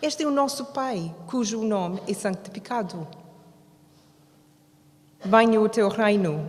Este 0.00 0.22
é 0.22 0.26
o 0.26 0.30
nosso 0.30 0.66
Pai, 0.66 1.14
cujo 1.26 1.62
nome 1.62 2.00
é 2.08 2.14
santificado 2.14 3.06
venha 5.26 5.60
o 5.60 5.68
teu 5.68 5.88
reino. 5.88 6.48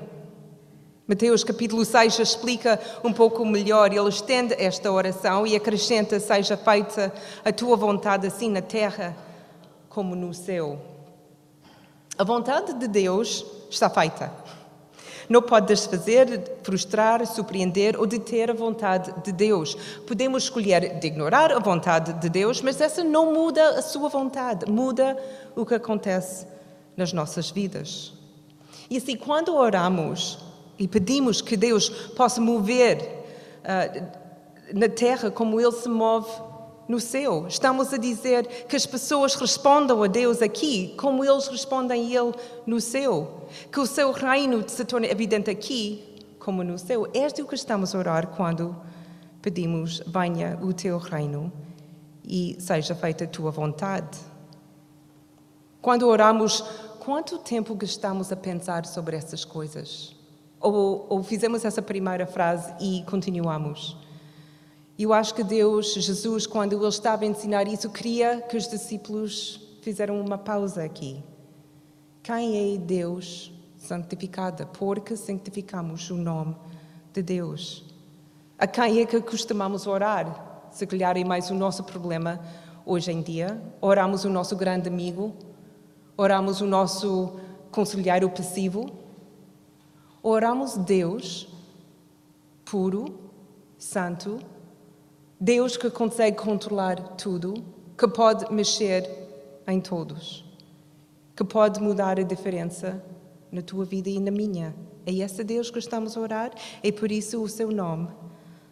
Mateus 1.07 1.41
capítulo 1.41 1.85
6 1.85 2.19
explica 2.19 2.77
um 3.01 3.13
pouco 3.13 3.45
melhor, 3.45 3.93
ele 3.93 4.09
estende 4.09 4.53
esta 4.59 4.91
oração 4.91 5.47
e 5.47 5.55
acrescenta: 5.55 6.19
Seja 6.19 6.57
feita 6.57 7.13
a 7.45 7.51
tua 7.53 7.77
vontade, 7.77 8.27
assim 8.27 8.49
na 8.49 8.61
terra 8.61 9.15
como 9.87 10.17
no 10.17 10.33
céu. 10.33 10.77
A 12.17 12.25
vontade 12.25 12.73
de 12.73 12.89
Deus 12.89 13.45
está 13.69 13.89
feita. 13.89 14.33
Não 15.29 15.41
pode 15.41 15.67
desfazer, 15.67 16.57
frustrar, 16.61 17.25
surpreender 17.25 17.97
ou 17.97 18.05
deter 18.05 18.51
a 18.51 18.53
vontade 18.53 19.13
de 19.23 19.31
Deus. 19.31 19.75
Podemos 20.05 20.43
escolher 20.43 20.99
de 20.99 21.07
ignorar 21.07 21.53
a 21.53 21.59
vontade 21.59 22.11
de 22.13 22.27
Deus, 22.27 22.61
mas 22.61 22.81
essa 22.81 23.01
não 23.01 23.33
muda 23.33 23.79
a 23.79 23.81
sua 23.81 24.09
vontade, 24.09 24.69
muda 24.69 25.17
o 25.55 25.65
que 25.65 25.75
acontece 25.75 26.45
nas 26.97 27.13
nossas 27.13 27.49
vidas. 27.49 28.11
E 28.89 28.97
assim, 28.97 29.15
quando 29.15 29.55
oramos 29.55 30.45
e 30.77 30.87
pedimos 30.87 31.41
que 31.41 31.57
Deus 31.57 31.89
possa 31.89 32.39
mover 32.39 33.01
uh, 33.63 34.07
na 34.73 34.89
terra 34.89 35.31
como 35.31 35.59
Ele 35.59 35.71
se 35.71 35.89
move 35.89 36.29
no 36.87 36.99
céu, 36.99 37.45
estamos 37.47 37.93
a 37.93 37.97
dizer 37.97 38.47
que 38.65 38.75
as 38.75 38.85
pessoas 38.85 39.35
respondam 39.35 40.01
a 40.01 40.07
Deus 40.07 40.41
aqui 40.41 40.93
como 40.97 41.23
eles 41.23 41.47
respondem 41.47 42.01
a 42.01 42.21
Ele 42.21 42.33
no 42.65 42.79
céu. 42.79 43.47
Que 43.71 43.79
o 43.79 43.85
seu 43.85 44.11
reino 44.11 44.63
se 44.67 44.85
torne 44.85 45.07
evidente 45.07 45.49
aqui 45.49 46.15
como 46.39 46.63
no 46.63 46.79
céu. 46.79 47.07
Este 47.13 47.41
é 47.41 47.43
o 47.43 47.47
que 47.47 47.55
estamos 47.55 47.93
a 47.93 47.99
orar 47.99 48.27
quando 48.27 48.75
pedimos: 49.41 50.01
venha 50.07 50.57
o 50.61 50.71
teu 50.71 50.97
reino 50.97 51.51
e 52.23 52.55
seja 52.59 52.95
feita 52.95 53.25
a 53.25 53.27
tua 53.27 53.51
vontade. 53.51 54.17
Quando 55.81 56.07
oramos 56.07 56.61
quanto 56.99 57.37
tempo 57.37 57.75
gastamos 57.75 58.31
a 58.31 58.35
pensar 58.35 58.85
sobre 58.85 59.17
essas 59.17 59.43
coisas? 59.43 60.16
Ou, 60.59 61.05
ou 61.09 61.23
fizemos 61.23 61.63
essa 61.63 61.81
primeira 61.81 62.25
frase 62.25 62.73
e 62.79 63.03
continuamos? 63.03 63.97
Eu 64.97 65.13
acho 65.13 65.35
que 65.35 65.43
Deus, 65.43 65.93
Jesus, 65.93 66.47
quando 66.47 66.73
Ele 66.73 66.87
estava 66.87 67.23
a 67.23 67.27
ensinar 67.27 67.67
isso, 67.67 67.89
queria 67.89 68.41
que 68.41 68.57
os 68.57 68.67
discípulos 68.67 69.59
fizeram 69.81 70.19
uma 70.19 70.37
pausa 70.37 70.83
aqui. 70.83 71.23
Quem 72.23 72.73
é 72.73 72.77
Deus 72.77 73.51
santificada? 73.77 74.65
Porque 74.65 75.15
santificamos 75.15 76.09
o 76.09 76.15
nome 76.15 76.55
de 77.13 77.21
Deus. 77.21 77.85
A 78.57 78.65
quem 78.65 79.01
é 79.01 79.05
que 79.05 79.21
costumamos 79.21 79.85
orar? 79.85 80.67
Se 80.71 80.87
calhar 80.87 81.15
é 81.15 81.23
mais 81.23 81.51
o 81.51 81.53
nosso 81.53 81.83
problema 81.83 82.39
hoje 82.85 83.11
em 83.11 83.21
dia. 83.21 83.61
Oramos 83.79 84.25
o 84.25 84.29
nosso 84.29 84.55
grande 84.55 84.89
amigo, 84.89 85.35
Oramos 86.19 86.61
o 86.61 86.65
nosso 86.65 87.39
conselheiro 87.69 88.27
passivo. 88.27 88.89
Oramos 90.21 90.77
Deus 90.77 91.47
puro, 92.65 93.17
santo, 93.77 94.39
Deus 95.39 95.77
que 95.77 95.89
consegue 95.89 96.37
controlar 96.37 96.97
tudo, 97.15 97.53
que 97.97 98.07
pode 98.07 98.51
mexer 98.51 99.07
em 99.67 99.79
todos, 99.79 100.43
que 101.35 101.43
pode 101.43 101.81
mudar 101.81 102.19
a 102.19 102.23
diferença 102.23 103.03
na 103.51 103.61
tua 103.61 103.85
vida 103.85 104.09
e 104.09 104.19
na 104.19 104.31
minha. 104.31 104.75
É 105.05 105.13
esse 105.13 105.43
Deus 105.43 105.69
que 105.69 105.79
estamos 105.79 106.17
a 106.17 106.19
orar 106.19 106.51
e 106.83 106.91
por 106.91 107.11
isso 107.11 107.41
o 107.41 107.47
seu 107.47 107.71
nome 107.71 108.09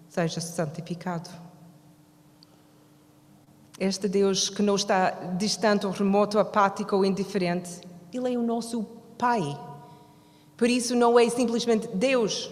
seja 0.10 0.42
santificado. 0.42 1.30
Este 3.80 4.08
Deus 4.08 4.50
que 4.50 4.62
não 4.62 4.76
está 4.76 5.12
distante 5.38 5.86
ou 5.86 5.92
remoto, 5.92 6.40
apático 6.40 6.96
ou 6.96 7.06
indiferente, 7.06 7.82
Ele 8.14 8.34
é 8.34 8.38
o 8.38 8.44
nosso 8.44 8.84
Pai. 9.18 9.58
Por 10.58 10.70
isso 10.70 10.96
não 10.96 11.20
é 11.20 11.30
simplesmente 11.30 11.88
Deus 11.88 12.50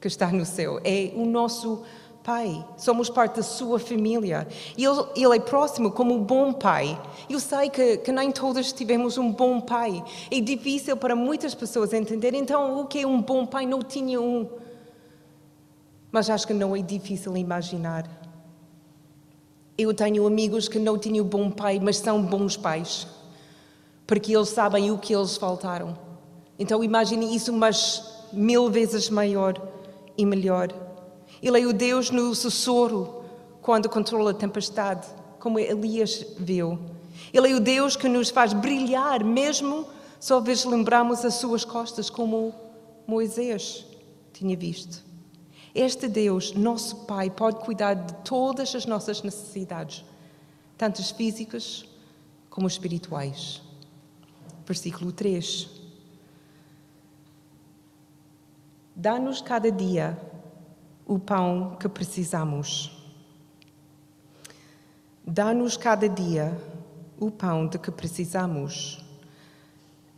que 0.00 0.08
está 0.08 0.30
no 0.30 0.46
céu, 0.46 0.80
é 0.84 1.12
o 1.14 1.26
nosso 1.26 1.84
Pai. 2.28 2.62
Somos 2.76 3.08
parte 3.08 3.36
da 3.36 3.42
sua 3.42 3.78
família. 3.78 4.46
E 4.76 4.84
ele, 4.84 5.02
ele, 5.16 5.36
é 5.36 5.40
próximo 5.40 5.90
como 5.90 6.14
um 6.14 6.22
bom 6.22 6.52
pai. 6.52 7.00
Eu 7.26 7.40
sei 7.40 7.70
que, 7.70 7.96
que 7.96 8.12
nem 8.12 8.30
todos 8.30 8.70
tivemos 8.70 9.16
um 9.16 9.32
bom 9.32 9.62
pai. 9.62 10.04
É 10.30 10.38
difícil 10.38 10.94
para 10.94 11.16
muitas 11.16 11.54
pessoas 11.54 11.94
entender. 11.94 12.34
Então, 12.34 12.80
o 12.82 12.86
que 12.86 12.98
é 12.98 13.06
um 13.06 13.22
bom 13.22 13.46
pai? 13.46 13.64
Não 13.64 13.80
tinha 13.80 14.20
um. 14.20 14.46
Mas 16.12 16.28
acho 16.28 16.46
que 16.46 16.52
não 16.52 16.76
é 16.76 16.82
difícil 16.82 17.34
imaginar. 17.34 18.06
Eu 19.78 19.94
tenho 19.94 20.26
amigos 20.26 20.68
que 20.68 20.78
não 20.78 20.98
tinham 20.98 21.24
bom 21.24 21.50
pai, 21.50 21.80
mas 21.82 21.96
são 21.96 22.20
bons 22.20 22.58
pais, 22.58 23.06
porque 24.06 24.36
eles 24.36 24.50
sabem 24.50 24.90
o 24.90 24.98
que 24.98 25.14
eles 25.14 25.38
faltaram. 25.38 25.96
Então 26.58 26.82
imagine 26.82 27.34
isso, 27.34 27.52
mas 27.52 28.02
mil 28.32 28.70
vezes 28.70 29.08
maior 29.08 29.60
e 30.16 30.26
melhor. 30.26 30.72
Ele 31.40 31.60
é 31.60 31.66
o 31.66 31.72
Deus 31.72 32.10
no 32.10 32.34
sussurro, 32.34 33.24
quando 33.62 33.88
controla 33.88 34.32
a 34.32 34.34
tempestade, 34.34 35.06
como 35.38 35.58
Elias 35.58 36.26
viu. 36.38 36.78
Ele 37.32 37.52
é 37.52 37.54
o 37.54 37.60
Deus 37.60 37.96
que 37.96 38.08
nos 38.08 38.30
faz 38.30 38.52
brilhar, 38.52 39.22
mesmo 39.22 39.86
só 40.18 40.42
lembramos 40.66 41.24
as 41.24 41.34
suas 41.34 41.64
costas, 41.64 42.10
como 42.10 42.52
Moisés 43.06 43.86
tinha 44.32 44.56
visto. 44.56 45.04
Este 45.74 46.08
Deus, 46.08 46.52
nosso 46.54 47.04
Pai, 47.04 47.30
pode 47.30 47.64
cuidar 47.64 47.94
de 47.94 48.14
todas 48.24 48.74
as 48.74 48.84
nossas 48.84 49.22
necessidades, 49.22 50.04
tanto 50.76 51.00
as 51.00 51.10
físicas 51.10 51.84
como 52.50 52.66
espirituais. 52.66 53.62
Versículo 54.66 55.12
3. 55.12 55.77
Dá-nos 59.00 59.40
cada 59.40 59.70
dia 59.70 60.18
o 61.06 61.20
pão 61.20 61.76
que 61.78 61.88
precisamos. 61.88 62.90
Dá-nos 65.24 65.76
cada 65.76 66.08
dia 66.08 66.60
o 67.16 67.30
pão 67.30 67.68
de 67.68 67.78
que 67.78 67.92
precisamos. 67.92 69.04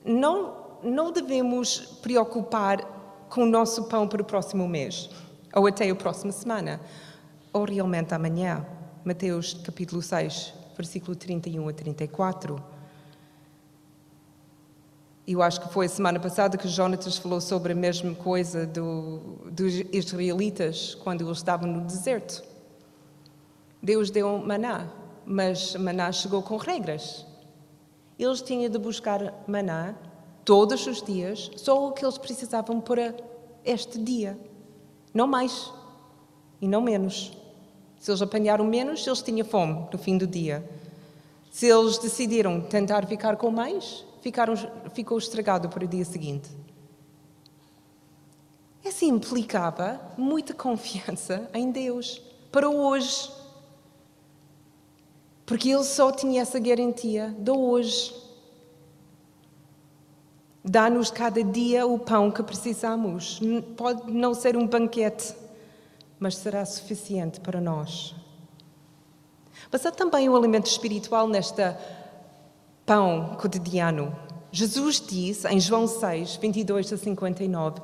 Não, 0.02 0.54
não 0.82 1.12
devemos 1.12 1.99
preocupar 2.00 2.82
com 3.28 3.42
o 3.42 3.46
nosso 3.46 3.84
pão 3.84 4.08
para 4.08 4.22
o 4.22 4.25
próximo 4.25 4.66
mês 4.66 5.10
ou 5.54 5.66
até 5.66 5.90
a 5.90 5.94
próxima 5.94 6.32
semana, 6.32 6.80
ou 7.52 7.64
realmente 7.64 8.14
amanhã. 8.14 8.64
Mateus 9.04 9.52
capítulo 9.62 10.00
6, 10.00 10.54
versículo 10.75 11.14
31 11.14 11.68
a 11.68 11.72
34. 11.75 12.79
Eu 15.32 15.42
acho 15.42 15.60
que 15.60 15.72
foi 15.72 15.87
semana 15.87 16.18
passada 16.18 16.58
que 16.58 16.66
Jonatas 16.66 17.16
falou 17.16 17.40
sobre 17.40 17.72
a 17.72 17.76
mesma 17.76 18.12
coisa 18.16 18.66
do, 18.66 19.38
dos 19.49 19.75
israelitas 19.92 20.96
quando 21.04 21.22
eles 21.22 21.37
estavam 21.37 21.70
no 21.70 21.82
deserto. 21.82 22.42
Deus 23.80 24.10
deu 24.10 24.38
maná, 24.38 24.88
mas 25.25 25.76
maná 25.76 26.10
chegou 26.10 26.42
com 26.42 26.56
regras. 26.56 27.25
Eles 28.19 28.43
tinham 28.43 28.69
de 28.69 28.76
buscar 28.76 29.32
maná 29.47 29.95
todos 30.45 30.84
os 30.88 31.00
dias, 31.00 31.49
só 31.56 31.86
o 31.86 31.93
que 31.93 32.04
eles 32.04 32.19
precisavam 32.19 32.80
para 32.80 33.14
este 33.64 34.00
dia. 34.00 34.36
Não 35.14 35.28
mais 35.28 35.73
e 36.60 36.66
não 36.66 36.80
menos. 36.80 37.38
Se 38.00 38.10
eles 38.10 38.21
apanharam 38.21 38.64
menos, 38.64 39.06
eles 39.06 39.23
tinham 39.23 39.47
fome 39.47 39.86
no 39.93 39.97
fim 39.97 40.19
do 40.19 40.26
dia. 40.26 40.69
Se 41.52 41.66
eles 41.66 41.99
decidiram 41.99 42.60
tentar 42.60 43.06
ficar 43.06 43.36
com 43.36 43.52
mais, 43.52 44.09
ficaram, 44.21 44.54
ficou 44.93 45.19
estragado 45.19 45.69
para 45.69 45.85
o 45.85 45.89
dia 45.89 46.04
seguinte. 46.04 46.50
Isso 48.85 49.04
implicava 49.04 50.00
muita 50.17 50.54
confiança 50.54 51.50
em 51.52 51.71
Deus 51.71 52.23
para 52.50 52.69
hoje. 52.69 53.30
Porque 55.45 55.69
ele 55.69 55.85
só 55.85 56.11
tinha 56.13 56.43
essa 56.43 56.59
garantia 56.59 57.35
de 57.39 57.50
hoje. 57.50 58.15
Dá-nos 60.65 61.11
cada 61.11 61.43
dia 61.43 61.87
o 61.87 61.99
pão 61.99 62.30
que 62.30 62.43
precisamos. 62.43 63.41
Pode 63.76 64.11
não 64.11 64.33
ser 64.35 64.56
um 64.56 64.67
banquete, 64.67 65.35
mas 66.19 66.37
será 66.37 66.65
suficiente 66.65 67.41
para 67.41 67.61
nós. 67.61 68.15
Mas 69.71 69.85
há 69.85 69.91
também 69.91 70.28
um 70.28 70.37
alimento 70.37 70.67
espiritual 70.67 71.28
nesta 71.28 71.78
pão 72.90 73.36
cotidiano. 73.40 74.12
Jesus 74.50 75.00
diz 75.00 75.44
em 75.44 75.60
João 75.60 75.86
6, 75.86 76.34
22 76.42 76.92
a 76.92 76.96
59: 76.96 77.82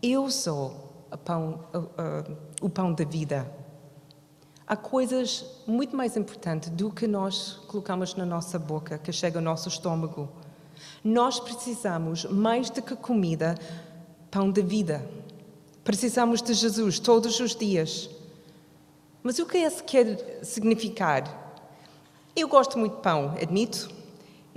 Eu 0.00 0.30
sou 0.30 1.08
pão, 1.24 1.64
uh, 1.74 1.78
uh, 1.78 2.36
o 2.62 2.70
pão 2.70 2.92
da 2.92 3.04
vida. 3.04 3.52
Há 4.64 4.76
coisas 4.76 5.44
muito 5.66 5.96
mais 5.96 6.16
importantes 6.16 6.70
do 6.70 6.88
que 6.88 7.08
nós 7.08 7.60
colocamos 7.66 8.14
na 8.14 8.24
nossa 8.24 8.60
boca, 8.60 8.96
que 8.96 9.10
chega 9.10 9.40
ao 9.40 9.42
nosso 9.42 9.68
estômago. 9.68 10.28
Nós 11.02 11.40
precisamos, 11.40 12.24
mais 12.26 12.70
do 12.70 12.80
que 12.80 12.94
comida, 12.94 13.56
pão 14.30 14.52
de 14.52 14.62
vida. 14.62 15.04
Precisamos 15.82 16.40
de 16.40 16.54
Jesus 16.54 17.00
todos 17.00 17.40
os 17.40 17.56
dias. 17.56 18.08
Mas 19.20 19.40
o 19.40 19.46
que 19.46 19.58
isso 19.58 19.82
quer 19.82 20.38
significar? 20.44 21.56
Eu 22.36 22.46
gosto 22.46 22.78
muito 22.78 22.94
de 22.94 23.02
pão, 23.02 23.34
admito, 23.42 23.97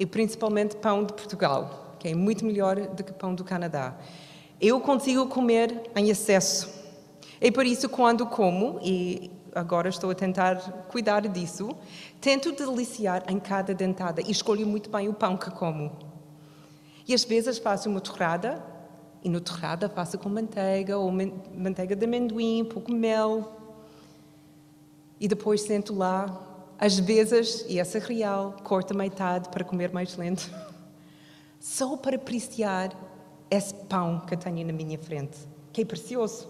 e 0.02 0.06
principalmente 0.08 0.76
pão 0.78 1.04
de 1.04 1.14
Portugal, 1.14 1.96
que 2.00 2.08
é 2.08 2.16
muito 2.16 2.44
melhor 2.44 2.76
do 2.76 3.04
que 3.04 3.14
pão 3.14 3.36
do 3.36 3.44
Canadá. 3.44 3.96
Eu 4.60 4.82
consigo 4.82 5.28
comer 5.28 5.92
em 5.96 6.10
excesso. 6.10 6.74
E 7.40 7.52
por 7.52 7.68
isso, 7.68 7.88
quando 7.88 8.26
como, 8.26 8.80
e 8.82 9.30
agora 9.54 9.90
estou 9.90 10.10
a 10.10 10.16
tentar 10.16 10.56
cuidar 10.90 11.22
disso, 11.28 11.70
tento 12.20 12.52
deliciar 12.52 13.24
em 13.30 13.40
cada 13.40 13.76
dentada 13.76 14.24
e 14.24 14.32
escolho 14.32 14.66
muito 14.66 14.90
bem 14.90 15.08
o 15.08 15.14
pão 15.14 15.38
que 15.38 15.52
como. 15.52 15.92
E 17.08 17.14
às 17.14 17.24
vezes 17.24 17.60
faço 17.60 17.88
uma 17.88 18.02
torrada, 18.02 18.60
e 19.24 19.30
no 19.30 19.40
torrada 19.40 19.88
faço 19.88 20.18
com 20.18 20.30
manteiga, 20.30 20.98
ou 20.98 21.12
manteiga 21.12 21.96
de 21.96 22.06
amendoim, 22.06 22.66
pouco 22.66 22.92
mel. 22.92 23.52
E 25.20 25.28
depois 25.28 25.62
sento 25.62 25.94
lá, 25.94 26.51
às 26.82 26.98
vezes, 26.98 27.64
e 27.70 27.80
essa 27.80 28.00
é 28.00 28.02
real, 28.02 28.56
corto 28.64 28.92
a 28.92 28.98
metade 28.98 29.50
para 29.50 29.64
comer 29.64 29.94
mais 29.94 30.18
lento. 30.18 30.52
Só 31.60 31.96
para 31.96 32.16
apreciar 32.16 32.92
esse 33.52 33.72
pão 33.88 34.20
que 34.22 34.36
tenho 34.36 34.66
na 34.66 34.74
minha 34.74 34.98
frente, 34.98 35.38
que 35.72 35.84
é 35.84 35.86
precioso. 35.86 36.50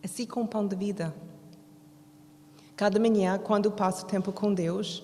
Assim 0.00 0.24
como 0.24 0.46
o 0.46 0.48
pão 0.48 0.64
de 0.64 0.76
vida. 0.76 1.12
Cada 2.76 3.00
manhã, 3.00 3.36
quando 3.36 3.68
passo 3.68 4.06
tempo 4.06 4.30
com 4.30 4.54
Deus, 4.54 5.02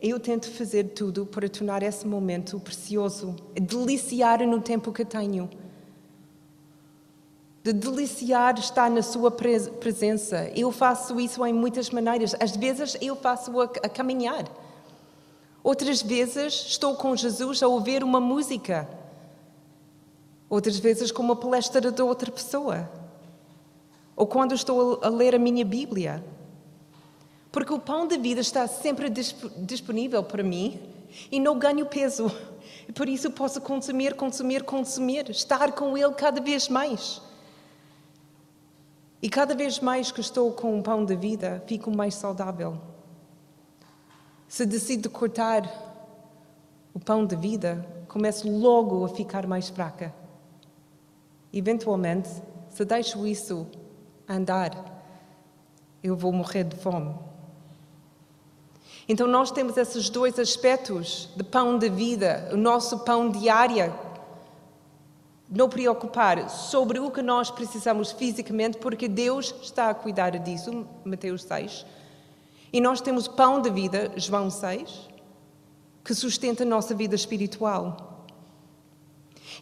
eu 0.00 0.20
tento 0.20 0.48
fazer 0.52 0.90
tudo 0.90 1.26
para 1.26 1.48
tornar 1.48 1.82
esse 1.82 2.06
momento 2.06 2.60
precioso, 2.60 3.34
deliciar 3.60 4.46
no 4.46 4.60
tempo 4.60 4.92
que 4.92 5.04
tenho. 5.04 5.50
De 7.64 7.72
deliciar 7.72 8.58
estar 8.58 8.90
na 8.90 9.02
sua 9.02 9.30
presença. 9.30 10.50
Eu 10.54 10.70
faço 10.70 11.18
isso 11.18 11.44
em 11.46 11.52
muitas 11.52 11.88
maneiras. 11.88 12.36
Às 12.38 12.54
vezes 12.54 12.94
eu 13.00 13.16
faço 13.16 13.58
a, 13.58 13.64
a 13.64 13.88
caminhar. 13.88 14.44
Outras 15.62 16.02
vezes 16.02 16.66
estou 16.66 16.94
com 16.94 17.16
Jesus 17.16 17.62
a 17.62 17.66
ouvir 17.66 18.04
uma 18.04 18.20
música. 18.20 18.86
Outras 20.50 20.78
vezes 20.78 21.10
com 21.10 21.22
uma 21.22 21.34
palestra 21.34 21.90
de 21.90 22.02
outra 22.02 22.30
pessoa. 22.30 22.86
Ou 24.14 24.26
quando 24.26 24.54
estou 24.54 25.00
a 25.02 25.08
ler 25.08 25.34
a 25.34 25.38
minha 25.38 25.64
Bíblia. 25.64 26.22
Porque 27.50 27.72
o 27.72 27.78
pão 27.78 28.06
da 28.06 28.18
vida 28.18 28.42
está 28.42 28.66
sempre 28.66 29.08
disponível 29.08 30.22
para 30.22 30.42
mim 30.42 30.78
e 31.32 31.40
não 31.40 31.58
ganho 31.58 31.86
peso. 31.86 32.30
Por 32.94 33.08
isso 33.08 33.30
posso 33.30 33.58
consumir, 33.60 34.14
consumir, 34.14 34.64
consumir, 34.64 35.30
estar 35.30 35.72
com 35.72 35.96
ele 35.96 36.12
cada 36.12 36.42
vez 36.42 36.68
mais. 36.68 37.22
E 39.24 39.28
cada 39.30 39.54
vez 39.54 39.80
mais 39.80 40.12
que 40.12 40.20
estou 40.20 40.52
com 40.52 40.78
o 40.78 40.82
pão 40.82 41.02
da 41.02 41.14
vida, 41.14 41.64
fico 41.66 41.90
mais 41.90 42.14
saudável. 42.14 42.78
Se 44.46 44.66
decido 44.66 45.08
cortar 45.08 45.66
o 46.92 47.00
pão 47.00 47.24
da 47.24 47.34
vida, 47.34 47.88
começo 48.06 48.46
logo 48.46 49.02
a 49.02 49.08
ficar 49.08 49.46
mais 49.46 49.70
fraca. 49.70 50.14
Eventualmente, 51.50 52.28
se 52.68 52.84
deixo 52.84 53.26
isso 53.26 53.66
andar, 54.28 54.72
eu 56.02 56.14
vou 56.14 56.30
morrer 56.30 56.64
de 56.64 56.76
fome. 56.76 57.14
Então, 59.08 59.26
nós 59.26 59.50
temos 59.50 59.78
esses 59.78 60.10
dois 60.10 60.38
aspectos 60.38 61.30
de 61.34 61.44
pão 61.44 61.78
da 61.78 61.88
vida, 61.88 62.50
o 62.52 62.58
nosso 62.58 62.98
pão 62.98 63.30
diário. 63.30 63.90
Não 65.54 65.68
preocupar 65.68 66.50
sobre 66.50 66.98
o 66.98 67.12
que 67.12 67.22
nós 67.22 67.48
precisamos 67.48 68.10
fisicamente, 68.10 68.76
porque 68.78 69.06
Deus 69.06 69.54
está 69.62 69.88
a 69.88 69.94
cuidar 69.94 70.36
disso, 70.38 70.84
Mateus 71.04 71.44
6. 71.44 71.86
E 72.72 72.80
nós 72.80 73.00
temos 73.00 73.28
pão 73.28 73.62
da 73.62 73.70
vida, 73.70 74.10
João 74.16 74.50
6, 74.50 75.08
que 76.04 76.12
sustenta 76.12 76.64
a 76.64 76.66
nossa 76.66 76.92
vida 76.92 77.14
espiritual. 77.14 78.26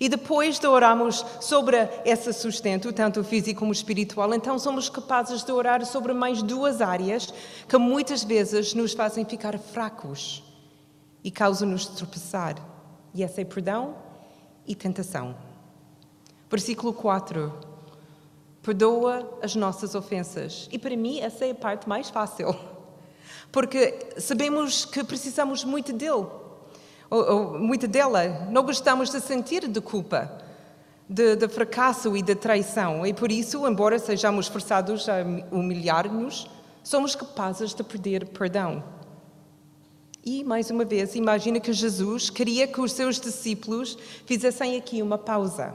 E 0.01 0.09
depois 0.09 0.59
de 0.59 0.67
orarmos 0.67 1.27
sobre 1.43 1.77
esse 2.07 2.33
sustento, 2.33 2.91
tanto 2.91 3.23
físico 3.23 3.61
como 3.61 3.71
espiritual, 3.71 4.33
então 4.33 4.59
somos 4.59 4.89
capazes 4.89 5.45
de 5.45 5.53
orar 5.53 5.85
sobre 5.85 6.15
mais 6.15 6.43
duas 6.43 6.81
áreas 6.81 7.33
que 7.69 7.77
muitas 7.77 8.25
vezes 8.25 8.73
nos 8.73 8.95
fazem 8.95 9.27
ficar 9.27 9.59
fracos 9.59 10.43
e 11.23 11.31
causam-nos 11.31 11.85
tropeçar. 11.85 12.57
E 13.13 13.23
essa 13.23 13.43
é 13.43 13.45
perdão 13.45 13.95
e 14.67 14.75
tentação. 14.75 15.52
Versículo 16.53 16.93
4. 16.93 17.51
Perdoa 18.63 19.39
as 19.43 19.55
nossas 19.55 19.95
ofensas. 19.95 20.69
E 20.71 20.79
para 20.79 20.95
mim, 20.95 21.19
essa 21.19 21.47
é 21.47 21.53
a 21.53 21.55
parte 21.55 21.89
mais 21.89 22.11
fácil. 22.11 22.55
Porque 23.51 24.11
sabemos 24.19 24.85
que 24.85 25.03
precisamos 25.03 25.65
muito 25.65 25.95
dele 25.95 26.11
ou, 26.13 26.31
ou 27.11 27.59
muita 27.59 27.89
dela, 27.89 28.29
não 28.51 28.63
gostamos 28.65 29.09
de 29.09 29.19
sentir 29.23 29.67
de 29.67 29.81
culpa, 29.81 30.31
de, 31.09 31.37
de, 31.37 31.49
fracasso 31.49 32.15
e 32.15 32.21
de 32.21 32.35
traição. 32.35 33.07
E 33.07 33.15
por 33.15 33.33
isso, 33.33 33.67
embora 33.67 33.99
sejamos 33.99 34.47
forçados 34.47 35.09
a 35.09 35.23
humilhar-nos, 35.51 36.51
somos 36.85 37.15
capazes 37.15 37.73
de 37.73 37.83
perder 37.83 38.29
perdão. 38.29 38.85
E, 40.23 40.45
mais 40.45 40.71
uma 40.71 40.85
vez, 40.85 41.15
imagina 41.15 41.59
que 41.59 41.73
Jesus 41.73 42.29
queria 42.29 42.69
que 42.69 42.79
os 42.79 42.93
seus 42.93 43.19
discípulos 43.19 43.97
fizessem 44.27 44.77
aqui 44.77 45.01
uma 45.01 45.17
pausa. 45.17 45.73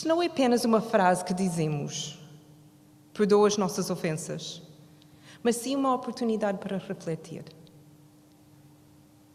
Isto 0.00 0.08
não 0.08 0.22
é 0.22 0.26
apenas 0.28 0.64
uma 0.64 0.80
frase 0.80 1.22
que 1.22 1.34
dizemos, 1.34 2.18
perdoa 3.12 3.46
as 3.46 3.58
nossas 3.58 3.90
ofensas, 3.90 4.62
mas 5.42 5.56
sim 5.56 5.76
uma 5.76 5.94
oportunidade 5.94 6.56
para 6.56 6.78
refletir. 6.78 7.44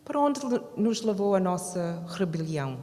Para 0.04 0.20
onde 0.20 0.40
nos 0.76 1.04
levou 1.04 1.36
a 1.36 1.40
nossa 1.40 2.04
rebelião? 2.08 2.80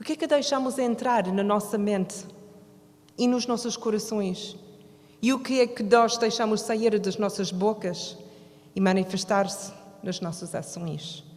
O 0.00 0.02
que 0.02 0.14
é 0.14 0.16
que 0.16 0.26
deixamos 0.26 0.80
entrar 0.80 1.28
na 1.28 1.44
nossa 1.44 1.78
mente 1.78 2.26
e 3.16 3.28
nos 3.28 3.46
nossos 3.46 3.76
corações? 3.76 4.56
E 5.22 5.32
o 5.32 5.38
que 5.38 5.60
é 5.60 5.66
que 5.68 5.84
nós 5.84 6.16
deixamos 6.16 6.62
sair 6.62 6.98
das 6.98 7.18
nossas 7.18 7.52
bocas 7.52 8.18
e 8.74 8.80
manifestar-se 8.80 9.72
nas 10.02 10.20
nossas 10.20 10.56
ações? 10.56 11.27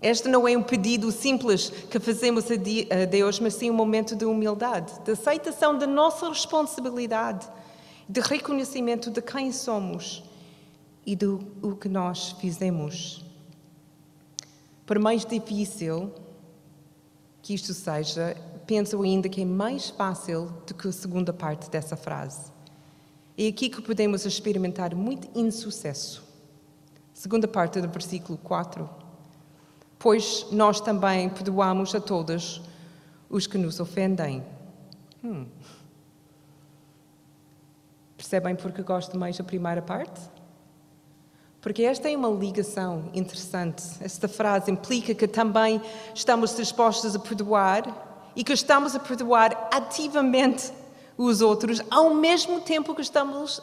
Este 0.00 0.28
não 0.28 0.46
é 0.46 0.56
um 0.56 0.62
pedido 0.62 1.10
simples 1.10 1.70
que 1.70 1.98
fazemos 1.98 2.44
a 2.50 3.04
Deus, 3.04 3.40
mas 3.40 3.54
sim 3.54 3.68
um 3.70 3.74
momento 3.74 4.14
de 4.14 4.24
humildade, 4.24 4.92
de 5.04 5.10
aceitação 5.10 5.76
da 5.76 5.86
nossa 5.88 6.28
responsabilidade, 6.28 7.48
de 8.08 8.20
reconhecimento 8.20 9.10
de 9.10 9.20
quem 9.20 9.50
somos 9.50 10.22
e 11.04 11.16
do 11.16 11.40
o 11.60 11.74
que 11.74 11.88
nós 11.88 12.30
fizemos. 12.40 13.24
Por 14.86 15.00
mais 15.00 15.26
difícil 15.26 16.12
que 17.42 17.52
isto 17.52 17.74
seja, 17.74 18.36
penso 18.66 19.02
ainda 19.02 19.28
que 19.28 19.42
é 19.42 19.44
mais 19.44 19.90
fácil 19.90 20.46
do 20.64 20.74
que 20.74 20.86
a 20.86 20.92
segunda 20.92 21.32
parte 21.32 21.68
dessa 21.68 21.96
frase. 21.96 22.52
É 23.36 23.48
aqui 23.48 23.68
que 23.68 23.82
podemos 23.82 24.24
experimentar 24.24 24.94
muito 24.94 25.28
insucesso. 25.36 26.22
Segunda 27.12 27.48
parte 27.48 27.80
do 27.80 27.88
versículo 27.88 28.38
4. 28.38 29.07
Pois 29.98 30.46
nós 30.52 30.80
também 30.80 31.28
perdoamos 31.28 31.94
a 31.94 32.00
todos 32.00 32.62
os 33.28 33.46
que 33.46 33.58
nos 33.58 33.80
ofendem. 33.80 34.44
Hum. 35.24 35.46
Percebem 38.16 38.54
porque 38.56 38.82
gosto 38.82 39.18
mais 39.18 39.36
da 39.36 39.44
primeira 39.44 39.82
parte? 39.82 40.20
Porque 41.60 41.82
esta 41.82 42.08
é 42.08 42.16
uma 42.16 42.28
ligação 42.28 43.10
interessante. 43.12 43.82
Esta 44.00 44.28
frase 44.28 44.70
implica 44.70 45.14
que 45.14 45.26
também 45.26 45.82
estamos 46.14 46.56
dispostos 46.56 47.16
a 47.16 47.18
perdoar 47.18 48.30
e 48.36 48.44
que 48.44 48.52
estamos 48.52 48.94
a 48.94 49.00
perdoar 49.00 49.68
ativamente 49.72 50.72
os 51.16 51.40
outros, 51.40 51.82
ao 51.90 52.14
mesmo 52.14 52.60
tempo 52.60 52.94
que 52.94 53.02
estamos 53.02 53.60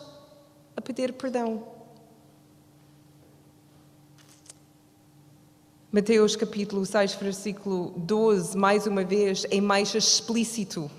a 0.76 0.82
pedir 0.82 1.14
perdão. 1.14 1.75
Mateus 5.96 6.36
capítulo 6.36 6.86
6, 6.86 7.16
versículo 7.16 7.94
12, 7.96 8.58
mais 8.58 8.86
uma 8.86 9.02
vez, 9.02 9.46
é 9.50 9.62
mais 9.62 9.96
explícito. 9.96 10.92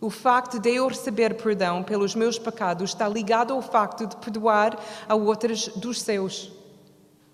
O 0.00 0.08
facto 0.08 0.58
de 0.58 0.70
eu 0.70 0.88
receber 0.88 1.34
perdão 1.34 1.82
pelos 1.82 2.14
meus 2.14 2.38
pecados 2.38 2.92
está 2.92 3.06
ligado 3.06 3.52
ao 3.52 3.60
facto 3.60 4.06
de 4.06 4.16
perdoar 4.16 4.82
a 5.06 5.14
outras 5.14 5.68
dos 5.68 6.00
seus. 6.00 6.50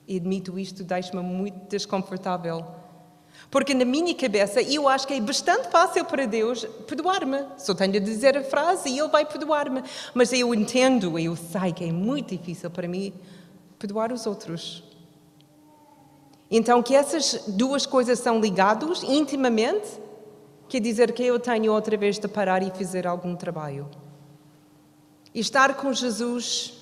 E 0.09 0.17
admito 0.17 0.59
isto, 0.59 0.83
deixa-me 0.83 1.23
muito 1.23 1.69
desconfortável. 1.69 2.67
Porque 3.49 3.73
na 3.73 3.85
minha 3.85 4.13
cabeça 4.17 4.61
eu 4.61 4.89
acho 4.89 5.07
que 5.07 5.15
é 5.15 5.21
bastante 5.21 5.71
fácil 5.71 6.05
para 6.05 6.27
Deus 6.27 6.65
perdoar-me. 6.89 7.45
Só 7.59 7.77
tenho 7.77 7.93
de 7.93 8.01
dizer 8.01 8.37
a 8.37 8.43
frase 8.43 8.89
e 8.89 8.99
Ele 8.99 9.07
vai 9.07 9.25
perdoar-me. 9.25 9.85
Mas 10.13 10.33
eu 10.33 10.53
entendo, 10.53 11.17
eu 11.17 11.37
sei 11.37 11.73
que 11.73 11.85
é 11.85 11.93
muito 11.93 12.37
difícil 12.37 12.69
para 12.71 12.89
mim 12.89 13.15
perdoar 13.79 14.11
os 14.11 14.27
outros. 14.27 14.86
Então, 16.51 16.83
que 16.83 16.95
essas 16.95 17.45
duas 17.49 17.87
coisas 17.87 18.19
são 18.19 18.41
ligadas 18.41 19.03
intimamente 19.03 20.07
Quer 20.69 20.81
dizer 20.81 21.13
que 21.13 21.23
eu 21.23 21.39
tenho 21.39 21.73
outra 21.73 21.97
vez 21.97 22.19
de 22.19 22.27
parar 22.27 22.63
e 22.63 22.71
fazer 22.71 23.07
algum 23.07 23.37
trabalho. 23.37 23.89
E 25.33 25.39
estar 25.41 25.77
com 25.77 25.93
Jesus 25.93 26.75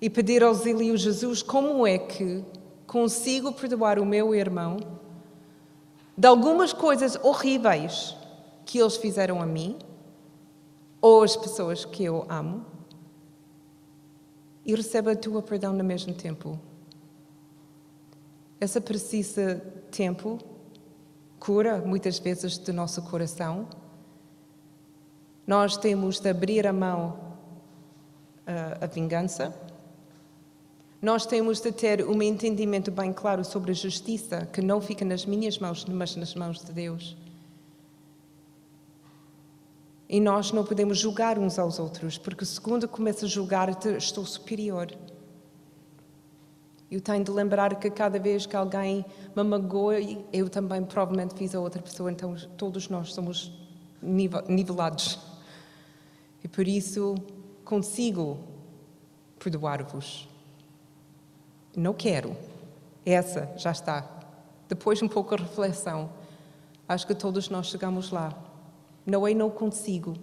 e 0.00 0.10
pedir 0.10 0.42
auxílio, 0.42 0.96
Jesus, 0.96 1.42
como 1.42 1.86
é 1.86 1.98
que 1.98 2.44
consigo 2.86 3.52
perdoar 3.52 3.98
o 3.98 4.04
meu 4.04 4.34
irmão 4.34 4.76
de 6.16 6.28
algumas 6.28 6.72
coisas 6.72 7.18
horríveis 7.22 8.14
que 8.66 8.78
eles 8.78 8.96
fizeram 8.96 9.40
a 9.40 9.46
mim 9.46 9.78
ou 11.00 11.22
as 11.22 11.36
pessoas 11.36 11.84
que 11.84 12.04
eu 12.04 12.26
amo 12.28 12.66
e 14.64 14.74
receba 14.74 15.12
a 15.12 15.16
tua 15.16 15.40
perdão 15.40 15.72
no 15.72 15.84
mesmo 15.84 16.12
tempo. 16.12 16.58
Essa 18.58 18.80
precisa 18.80 19.62
tempo 19.90 20.38
cura, 21.38 21.78
muitas 21.78 22.18
vezes, 22.18 22.56
do 22.58 22.72
nosso 22.72 23.02
coração. 23.02 23.68
Nós 25.46 25.76
temos 25.76 26.18
de 26.18 26.28
abrir 26.28 26.66
a 26.66 26.72
mão 26.72 27.10
uh, 28.46 28.84
à 28.84 28.86
vingança. 28.86 29.54
Nós 31.00 31.26
temos 31.26 31.60
de 31.60 31.70
ter 31.70 32.04
um 32.04 32.22
entendimento 32.22 32.90
bem 32.90 33.12
claro 33.12 33.44
sobre 33.44 33.70
a 33.70 33.74
justiça, 33.74 34.46
que 34.46 34.62
não 34.62 34.80
fica 34.80 35.04
nas 35.04 35.26
minhas 35.26 35.58
mãos, 35.58 35.84
mas 35.84 36.16
nas 36.16 36.34
mãos 36.34 36.64
de 36.64 36.72
Deus. 36.72 37.16
E 40.08 40.18
nós 40.18 40.52
não 40.52 40.64
podemos 40.64 40.98
julgar 40.98 41.38
uns 41.38 41.58
aos 41.58 41.78
outros, 41.78 42.16
porque 42.16 42.44
segundo 42.44 42.88
começo 42.88 43.24
a 43.24 43.28
julgar, 43.28 43.68
estou 43.98 44.24
superior. 44.24 44.88
Eu 46.90 47.00
tenho 47.00 47.24
de 47.24 47.30
lembrar 47.30 47.74
que 47.76 47.90
cada 47.90 48.18
vez 48.18 48.46
que 48.46 48.54
alguém 48.54 49.04
me 49.34 49.42
magoa, 49.42 49.96
eu 50.32 50.48
também 50.48 50.84
provavelmente 50.84 51.34
fiz 51.34 51.54
a 51.54 51.60
outra 51.60 51.82
pessoa, 51.82 52.10
então 52.12 52.36
todos 52.56 52.88
nós 52.88 53.12
somos 53.12 53.52
nivelados. 54.00 55.18
E 56.44 56.48
por 56.48 56.68
isso 56.68 57.16
consigo 57.64 58.38
perdoar-vos. 59.38 60.28
Não 61.76 61.92
quero. 61.92 62.36
Essa 63.04 63.52
já 63.56 63.72
está. 63.72 64.08
Depois 64.68 65.02
um 65.02 65.08
pouco 65.08 65.36
de 65.36 65.42
reflexão. 65.42 66.10
Acho 66.88 67.06
que 67.06 67.14
todos 67.14 67.48
nós 67.48 67.66
chegamos 67.66 68.10
lá. 68.10 68.32
Não 69.04 69.26
é 69.26 69.34
não 69.34 69.50
consigo, 69.50 70.14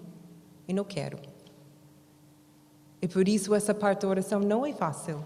e 0.68 0.74
não 0.74 0.84
quero. 0.84 1.20
E 3.02 3.08
por 3.08 3.28
isso 3.28 3.54
essa 3.54 3.74
parte 3.74 4.02
da 4.02 4.08
oração 4.08 4.40
não 4.40 4.66
é 4.66 4.74
fácil. 4.74 5.24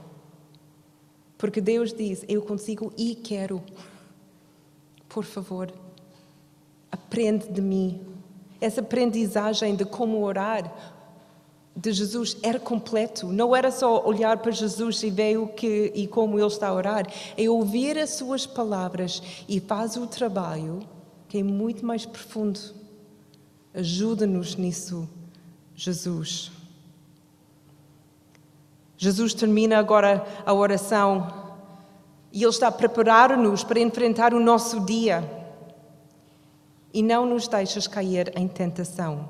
Porque 1.38 1.62
Deus 1.62 1.94
diz: 1.94 2.26
Eu 2.28 2.42
consigo 2.42 2.92
e 2.98 3.16
quero. 3.16 3.62
Por 5.08 5.24
favor, 5.24 5.72
aprende 6.92 7.48
de 7.50 7.62
mim. 7.62 8.02
Essa 8.60 8.82
aprendizagem 8.82 9.76
de 9.76 9.86
como 9.86 10.24
orar 10.24 10.96
de 11.76 11.94
Jesus 11.94 12.38
era 12.42 12.60
completo. 12.60 13.28
Não 13.28 13.56
era 13.56 13.70
só 13.70 14.04
olhar 14.04 14.38
para 14.40 14.52
Jesus 14.52 15.04
e 15.04 15.12
ver 15.12 15.38
o 15.38 15.48
que 15.48 15.92
e 15.94 16.08
como 16.08 16.40
ele 16.40 16.48
está 16.48 16.70
a 16.70 16.74
orar. 16.74 17.06
É 17.38 17.48
ouvir 17.48 18.00
as 18.00 18.12
suas 18.12 18.48
palavras 18.48 19.22
e 19.48 19.60
faz 19.60 19.96
o 19.96 20.08
trabalho 20.08 20.80
que 21.28 21.38
é 21.38 21.44
muito 21.44 21.86
mais 21.86 22.06
profundo. 22.06 22.60
Ajuda-nos 23.74 24.56
nisso 24.56 25.08
Jesus. 25.76 26.57
Jesus 28.98 29.34
termina 29.34 29.78
agora 29.78 30.26
a 30.46 30.54
oração 30.54 31.48
e 32.32 32.42
Ele 32.42 32.50
está 32.50 32.68
a 32.68 32.72
preparar-nos 32.72 33.64
para 33.64 33.80
enfrentar 33.80 34.34
o 34.34 34.40
nosso 34.40 34.80
dia. 34.82 35.24
E 36.94 37.04
não 37.04 37.26
nos 37.26 37.48
deixas 37.48 37.86
cair 37.86 38.32
em 38.36 38.48
tentação. 38.48 39.30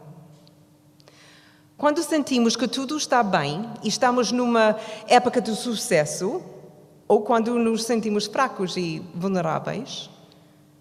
Quando 1.78 2.02
sentimos 2.02 2.56
que 2.56 2.68
tudo 2.68 2.98
está 2.98 3.22
bem 3.22 3.70
e 3.84 3.90
estamos 3.90 4.32
numa 4.32 4.78
época 5.08 5.42
de 5.42 5.56
sucesso, 5.56 6.42
ou 7.08 7.22
quando 7.22 7.60
nos 7.60 7.84
sentimos 7.84 8.26
fracos 8.26 8.76
e 8.78 9.02
vulneráveis, 9.14 10.10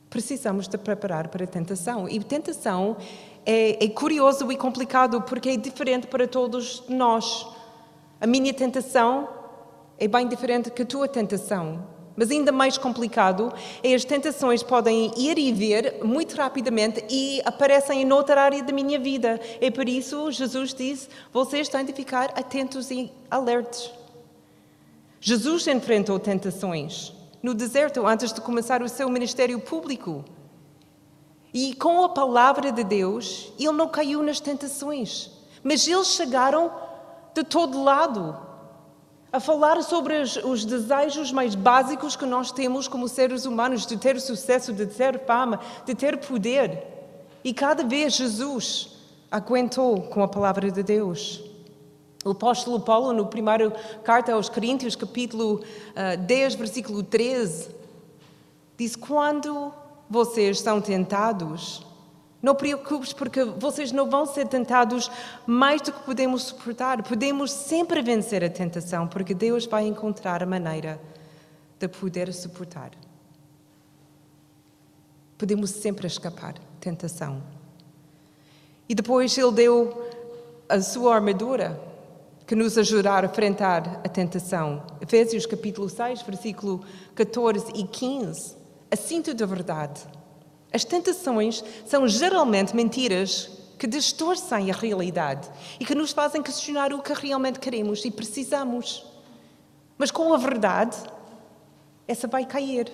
precisamos 0.09 0.66
de 0.68 0.79
preparar 0.79 1.29
para 1.29 1.44
a 1.44 1.46
tentação. 1.46 2.09
E 2.09 2.18
tentação 2.20 2.96
é, 3.44 3.85
é 3.85 3.88
curioso 3.88 4.51
e 4.51 4.57
complicado 4.57 5.20
porque 5.22 5.51
é 5.51 5.57
diferente 5.57 6.07
para 6.07 6.27
todos 6.27 6.83
nós. 6.88 7.46
A 8.20 8.26
minha 8.26 8.52
tentação 8.55 9.29
é 9.98 10.09
bem 10.09 10.26
diferente 10.26 10.70
que 10.70 10.83
a 10.83 10.87
tua 10.87 11.09
tentação. 11.09 11.96
Mas 12.16 12.31
ainda 12.31 12.50
mais 12.50 12.79
complicado 12.79 13.52
é 13.83 13.94
as 13.94 14.05
tentações 14.05 14.62
podem 14.62 15.12
ir 15.18 15.37
e 15.38 15.52
vir 15.52 16.02
muito 16.02 16.35
rapidamente 16.35 17.05
e 17.11 17.42
aparecem 17.44 18.00
em 18.00 18.11
outra 18.11 18.40
área 18.40 18.62
da 18.62 18.72
minha 18.72 18.98
vida. 18.98 19.38
É 19.61 19.70
por 19.70 19.87
isso 19.87 20.33
Jesus 20.33 20.72
diz: 20.72 21.11
vocês 21.31 21.68
têm 21.68 21.85
de 21.85 21.92
ficar 21.92 22.33
atentos 22.35 22.90
e 22.90 23.12
alertos. 23.31 23.92
Jesus 25.20 25.66
enfrentou 25.66 26.18
tentações 26.18 27.12
no 27.42 27.52
deserto 27.52 28.07
antes 28.07 28.33
de 28.33 28.40
começar 28.40 28.83
o 28.83 28.88
seu 28.88 29.11
ministério 29.11 29.61
público. 29.61 30.24
E 31.52 31.74
com 31.74 32.02
a 32.02 32.09
palavra 32.09 32.72
de 32.72 32.83
Deus, 32.83 33.52
ele 33.59 33.72
não 33.72 33.88
caiu 33.88 34.22
nas 34.22 34.40
tentações, 34.40 35.31
mas 35.62 35.87
eles 35.87 36.09
chegaram 36.09 36.70
de 37.37 37.44
todo 37.44 37.85
lado 37.85 38.35
a 39.31 39.38
falar 39.38 39.83
sobre 39.83 40.22
os, 40.22 40.37
os, 40.37 40.64
desejos 40.64 41.31
mais 41.31 41.55
básicos 41.55 42.16
que 42.16 42.25
nós 42.25 42.51
temos 42.51 42.88
como 42.88 43.07
seres 43.07 43.44
humanos, 43.44 43.85
de 43.85 43.99
ter 43.99 44.18
sucesso, 44.18 44.72
de 44.72 44.87
ter 44.87 45.22
fama, 45.27 45.61
de 45.85 45.94
ter 45.94 46.16
poder. 46.16 46.83
E 47.44 47.53
cada 47.53 47.85
vez 47.85 48.14
Jesus 48.14 48.88
aguentou 49.31 50.01
com 50.01 50.22
a 50.22 50.29
palavra 50.29 50.70
de 50.70 50.83
Deus. 50.83 51.42
O 52.25 52.31
apóstolo 52.31 52.81
Paulo, 52.81 53.12
no 53.12 53.27
primeiro 53.27 53.70
carta 54.03 54.33
aos 54.33 54.49
Coríntios, 54.49 54.96
capítulo 54.96 55.57
uh, 55.57 55.62
ah, 55.94 56.16
10, 56.16 56.55
versículo 56.55 57.03
13, 57.03 57.68
diz: 58.79 58.96
Quando 58.96 59.72
vocês 60.09 60.61
são 60.61 60.81
tentados, 60.81 61.86
não 62.42 62.55
preocupes, 62.55 63.12
porque 63.12 63.44
vocês 63.44 63.92
não 63.92 64.09
vão 64.09 64.27
ser 64.27 64.46
tentados 64.46 65.11
mais 65.46 65.81
do 65.81 65.92
que 65.92 66.01
podemos 66.01 66.42
suportar. 66.44 67.03
Podemos 67.03 67.51
sempre 67.51 68.03
vencer 68.03 68.44
a 68.44 68.51
tentação, 68.51 69.09
porque 69.09 69.35
Deus 69.35 69.66
vai 69.66 69.87
encontrar 69.87 70.42
a 70.42 70.46
maneira 70.46 71.01
de 71.79 71.88
poder 71.88 72.33
suportar. 72.33 72.90
Podemos 75.38 75.70
sempre 75.70 76.07
escapar 76.07 76.55
tentação. 76.81 77.42
E 78.88 78.94
depois 78.94 79.37
Ele 79.37 79.53
deu 79.53 80.09
a 80.68 80.81
sua 80.81 81.16
armadura 81.16 81.81
que 82.46 82.55
nos 82.55 82.79
ajudará 82.79 83.27
a 83.27 83.31
enfrentar 83.31 84.01
a 84.05 84.09
tentação. 84.09 84.83
Efésios 85.01 85.46
capítulo 85.46 85.88
6, 85.88 86.22
versículo 86.22 86.85
14 87.14 87.72
e 87.75 87.85
15. 87.85 88.57
A 88.90 88.94
cinta 88.94 89.35
da 89.35 89.44
verdade 89.44 90.07
as 90.72 90.85
tentações 90.85 91.64
são 91.87 92.07
geralmente 92.07 92.74
mentiras 92.74 93.50
que 93.79 93.87
distorcem 93.87 94.70
a 94.70 94.74
realidade 94.74 95.48
e 95.79 95.85
que 95.85 95.94
nos 95.94 96.12
fazem 96.12 96.42
questionar 96.42 96.92
o 96.92 97.02
que 97.02 97.12
realmente 97.12 97.59
queremos 97.59 98.05
e 98.05 98.11
precisamos. 98.11 99.05
Mas 99.98 100.11
com 100.11 100.33
a 100.33 100.37
verdade, 100.37 100.96
essa 102.07 102.26
vai 102.26 102.44
cair. 102.44 102.90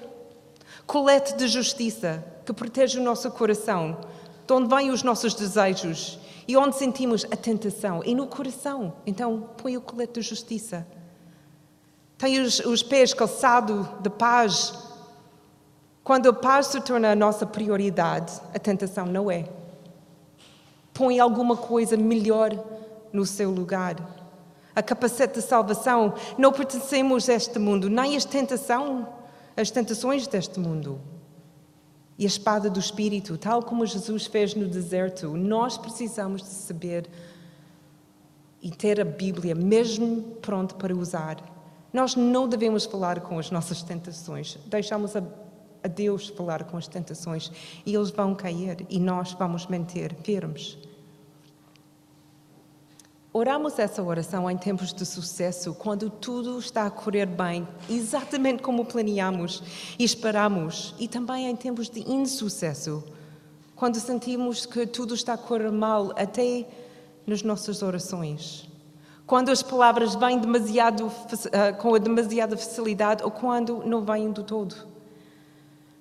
Colete 0.87 1.35
de 1.35 1.47
justiça 1.49 2.25
que 2.45 2.53
protege 2.53 2.99
o 2.99 3.03
nosso 3.03 3.31
coração, 3.31 3.99
de 4.47 4.53
onde 4.53 4.75
vêm 4.75 4.91
os 4.91 5.03
nossos 5.03 5.35
desejos 5.35 6.19
e 6.47 6.57
onde 6.57 6.77
sentimos 6.77 7.25
a 7.31 7.37
tentação. 7.37 8.03
E 8.05 8.15
no 8.15 8.27
coração, 8.27 8.95
então, 9.07 9.51
põe 9.57 9.77
o 9.77 9.81
colete 9.81 10.15
de 10.15 10.23
justiça. 10.23 10.87
Tem 12.19 12.41
os, 12.41 12.61
os 12.61 12.83
pés 12.83 13.15
calçados 13.15 13.87
de 14.01 14.11
paz 14.11 14.92
quando 16.05 16.29
a 16.29 16.33
paz 16.33 16.67
se 16.67 16.81
torna 16.81 17.13
a 17.13 17.15
nossa 17.15 17.47
prioridade, 17.47 18.33
a 18.53 18.59
tentação 18.59 19.07
não 19.07 19.31
é. 19.31 19.49
Põe 20.93 21.21
alguma 21.21 21.57
coisa 21.57 21.97
melhor 21.97 22.51
no 23.13 23.25
seu 23.25 23.51
lugar. 23.51 23.97
A 24.75 24.83
capacete 24.83 25.35
de 25.35 25.43
salvação, 25.43 26.15
não 26.37 26.53
pertencemos 26.53 27.29
a 27.29 27.35
este 27.35 27.59
mundo, 27.59 27.89
nem 27.89 28.17
as 28.17 28.25
tentação, 28.25 29.07
as 29.57 29.71
tentações 29.71 30.27
deste 30.27 30.59
mundo. 30.59 31.01
E 32.19 32.25
a 32.25 32.27
espada 32.27 32.69
do 32.69 32.81
Espírito, 32.81 33.39
tal 33.39 33.63
como 33.63 33.87
Jesus 33.87 34.27
fez 34.27 34.55
no 34.55 34.67
deserto, 34.67 35.37
nós 35.37 35.79
precisamos 35.79 36.43
de 36.43 36.49
saber 36.49 37.09
e 38.61 38.71
ter 38.71 39.01
a 39.01 39.05
Bíblia 39.05 39.55
mesmo 39.55 40.23
pronta 40.41 40.75
para 40.75 40.95
usar. 40.95 41.37
Nós 41.93 42.17
não 42.17 42.49
devemos 42.49 42.87
falar 42.87 43.21
com 43.21 43.39
as 43.39 43.51
nossas 43.51 43.83
tentações, 43.83 44.59
deixamos 44.67 45.15
a 45.15 45.23
a 45.83 45.89
Deus 45.89 46.29
falar 46.29 46.65
com 46.65 46.77
as 46.77 46.89
tentações 46.89 47.51
e 47.85 47.95
eles 47.95 48.11
vão 48.11 48.35
cair 48.35 48.87
e 48.89 48.99
nós 48.99 49.33
vamos 49.33 49.67
manter 49.67 50.15
firmes. 50.23 50.79
Oramos 53.35 53.79
essa 53.79 54.03
oração 54.03 54.51
em 54.51 54.59
tempos 54.59 54.93
de 54.93 55.07
sucesso, 55.07 55.73
quando 55.73 56.11
tudo 56.11 56.59
está 56.59 56.85
a 56.85 56.91
correr 56.91 57.25
bem, 57.25 57.67
exatamente 57.89 58.63
como 58.63 58.85
planeamos 58.85 59.63
e 59.99 60.05
esperamos, 60.05 60.95
e 60.99 61.09
também 61.09 61.49
em 61.49 61.57
tempos 61.57 61.89
de 61.89 62.01
insucesso, 62.01 63.03
quando 63.75 63.99
sentimos 63.99 64.67
que 64.67 64.87
tudo 64.87 65.15
está 65.15 65.33
a 65.33 65.39
correr 65.39 65.73
mal, 65.73 66.13
até 66.15 66.67
nas 67.27 67.43
nossas 67.43 67.83
orações. 67.83 68.69
Quando 69.27 69.51
as 69.51 69.63
palavras 69.63 70.15
vêm 70.15 70.39
demasiado, 70.39 71.11
eh, 71.53 71.73
com 71.73 71.99
demasiada 71.99 72.55
facilidade 72.55 73.25
ou 73.25 73.31
quando 73.31 73.83
não 73.87 74.03
vêm 74.03 74.31
do 74.31 74.43
todo. 74.43 74.92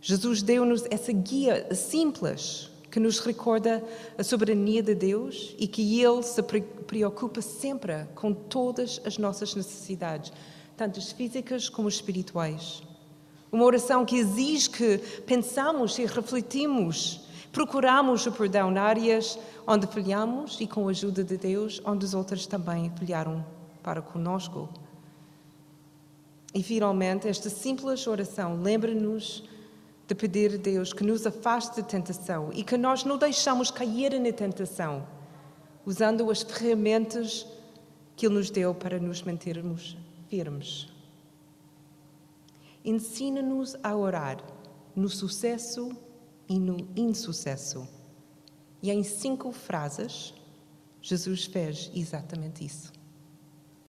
Jesus 0.02 0.42
deu-nos 0.42 0.84
essa 0.90 1.14
guia 1.14 1.74
simples 1.76 2.72
que 2.90 3.00
nos 3.00 3.20
recorda 3.20 3.84
a 4.18 4.24
soberania 4.24 4.82
de 4.82 4.96
Deus 4.96 5.56
e 5.60 5.68
que 5.68 6.04
Ele 6.04 6.24
se 6.24 6.42
preocupa 6.42 7.40
sempre 7.42 8.06
com 8.16 8.34
todas 8.34 9.00
as 9.06 9.20
nossas 9.20 9.54
necessidades, 9.54 10.34
tanto 10.76 11.00
físicas 11.16 11.70
como 11.70 11.88
espirituais. 11.88 12.82
Uma 13.52 13.64
oração 13.64 14.04
que 14.04 14.18
exige 14.18 14.70
que 14.70 14.98
pensamos 15.26 16.00
e 16.00 16.06
refletimos, 16.06 17.22
procuramos 17.52 18.26
o 18.26 18.32
perdão 18.32 18.72
em 18.72 18.78
áreas 18.78 19.38
onde 19.68 19.86
falhamos 19.86 20.60
e, 20.60 20.66
com 20.66 20.88
a 20.88 20.92
ajuda 20.92 21.24
de 21.24 21.38
Deus, 21.38 21.80
onde 21.86 22.06
os 22.06 22.14
outros 22.16 22.48
também 22.48 22.92
falharam 22.98 23.46
para 23.84 24.02
conosco. 24.02 24.68
E, 26.56 26.64
finalmente, 26.64 27.28
esta 27.28 27.50
simples 27.50 28.08
oração 28.08 28.62
lembra-nos 28.62 29.44
de 30.12 30.16
pedir 30.16 30.56
a 30.56 30.58
Deus 30.58 30.92
que 30.92 31.06
nos 31.06 31.26
afaste 31.26 31.78
da 31.78 31.88
tentação 31.88 32.52
e 32.52 32.66
que 32.66 32.76
nós 32.76 33.06
não 33.06 33.18
deixamos 33.18 33.72
cair 33.72 34.20
na 34.20 34.34
tentação, 34.34 35.08
usando 35.86 36.30
as 36.30 36.44
ferramentas 36.44 37.48
que 38.18 38.26
Ele 38.26 38.36
nos 38.36 38.50
deu 38.50 38.76
para 38.76 39.00
nos 39.00 39.22
mantermos 39.22 39.96
firmes. 40.28 40.90
Ensina-nos 42.84 43.78
a 43.82 43.96
orar 43.96 44.44
no 44.94 45.08
sucesso 45.08 45.96
e 46.50 46.60
no 46.60 46.76
insucesso. 46.94 47.88
E 48.84 48.92
em 48.92 49.04
cinco 49.04 49.54
frases, 49.54 50.34
Jesus 51.02 51.46
fez 51.46 51.90
exatamente 51.96 52.66
isso. 52.66 52.92